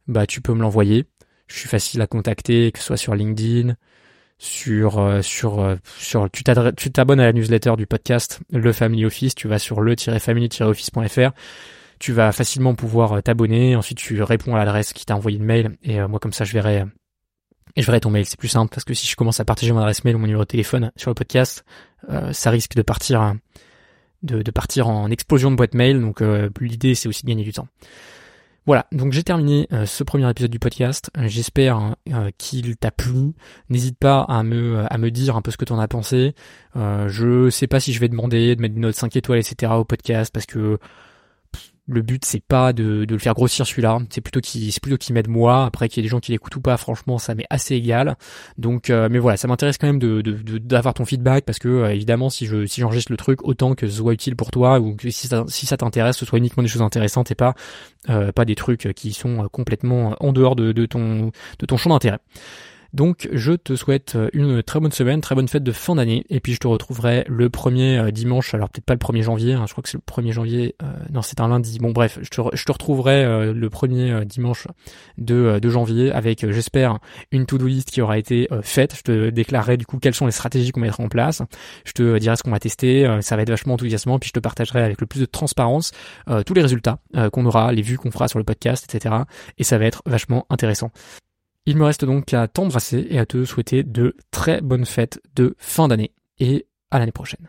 [0.06, 1.06] bah tu peux me l'envoyer.
[1.46, 3.76] Je suis facile à contacter, que ce soit sur LinkedIn,
[4.38, 9.34] sur euh, sur euh, sur tu t'abonnes à la newsletter du podcast Le Family Office,
[9.34, 11.30] tu vas sur le-family-office.fr.
[12.00, 15.76] Tu vas facilement pouvoir t'abonner, ensuite tu réponds à l'adresse qui t'a envoyé le mail
[15.82, 16.84] et moi comme ça je verrai
[17.76, 19.72] et je verrai ton mail, c'est plus simple parce que si je commence à partager
[19.72, 21.64] mon adresse mail ou mon numéro de téléphone sur le podcast,
[22.08, 23.34] euh, ça risque de partir
[24.22, 26.00] de, de, partir en explosion de boîte mail.
[26.00, 27.66] Donc euh, l'idée c'est aussi de gagner du temps.
[28.66, 31.10] Voilà, donc j'ai terminé euh, ce premier épisode du podcast.
[31.18, 31.96] J'espère
[32.38, 33.32] qu'il t'a plu.
[33.68, 36.34] N'hésite pas à me à me dire un peu ce que tu en as pensé.
[36.76, 39.72] je sais pas si je vais demander de mettre une note 5 étoiles, etc.
[39.72, 40.78] au podcast parce que
[41.86, 44.96] le but c'est pas de, de, le faire grossir celui-là, c'est plutôt qu'il c'est plutôt
[44.96, 45.66] qu'il m'aide moi.
[45.66, 48.16] Après qu'il y ait des gens qui l'écoutent ou pas, franchement ça m'est assez égal.
[48.56, 50.22] Donc euh, mais voilà, ça m'intéresse quand même de
[50.58, 53.86] d'avoir ton feedback parce que euh, évidemment si je si j'enregistre le truc autant que
[53.86, 56.62] ce soit utile pour toi ou que si ça si ça t'intéresse, ce soit uniquement
[56.62, 57.54] des choses intéressantes et pas
[58.08, 61.90] euh, pas des trucs qui sont complètement en dehors de, de ton de ton champ
[61.90, 62.18] d'intérêt.
[62.94, 66.38] Donc je te souhaite une très bonne semaine, très bonne fête de fin d'année, et
[66.38, 69.72] puis je te retrouverai le premier dimanche, alors peut-être pas le 1er janvier, hein, je
[69.72, 70.76] crois que c'est le 1er janvier,
[71.12, 74.68] non c'est un lundi, bon bref, je te, je te retrouverai le premier dimanche
[75.18, 76.98] de, de janvier avec, j'espère,
[77.32, 80.32] une to-do list qui aura été faite, je te déclarerai du coup quelles sont les
[80.32, 81.42] stratégies qu'on mettra en place,
[81.84, 84.40] je te dirai ce qu'on va tester, ça va être vachement enthousiasmant, puis je te
[84.40, 85.90] partagerai avec le plus de transparence
[86.46, 87.00] tous les résultats
[87.32, 89.16] qu'on aura, les vues qu'on fera sur le podcast, etc.
[89.58, 90.92] Et ça va être vachement intéressant.
[91.66, 95.54] Il me reste donc à t'embrasser et à te souhaiter de très bonnes fêtes de
[95.58, 97.48] fin d'année et à l'année prochaine.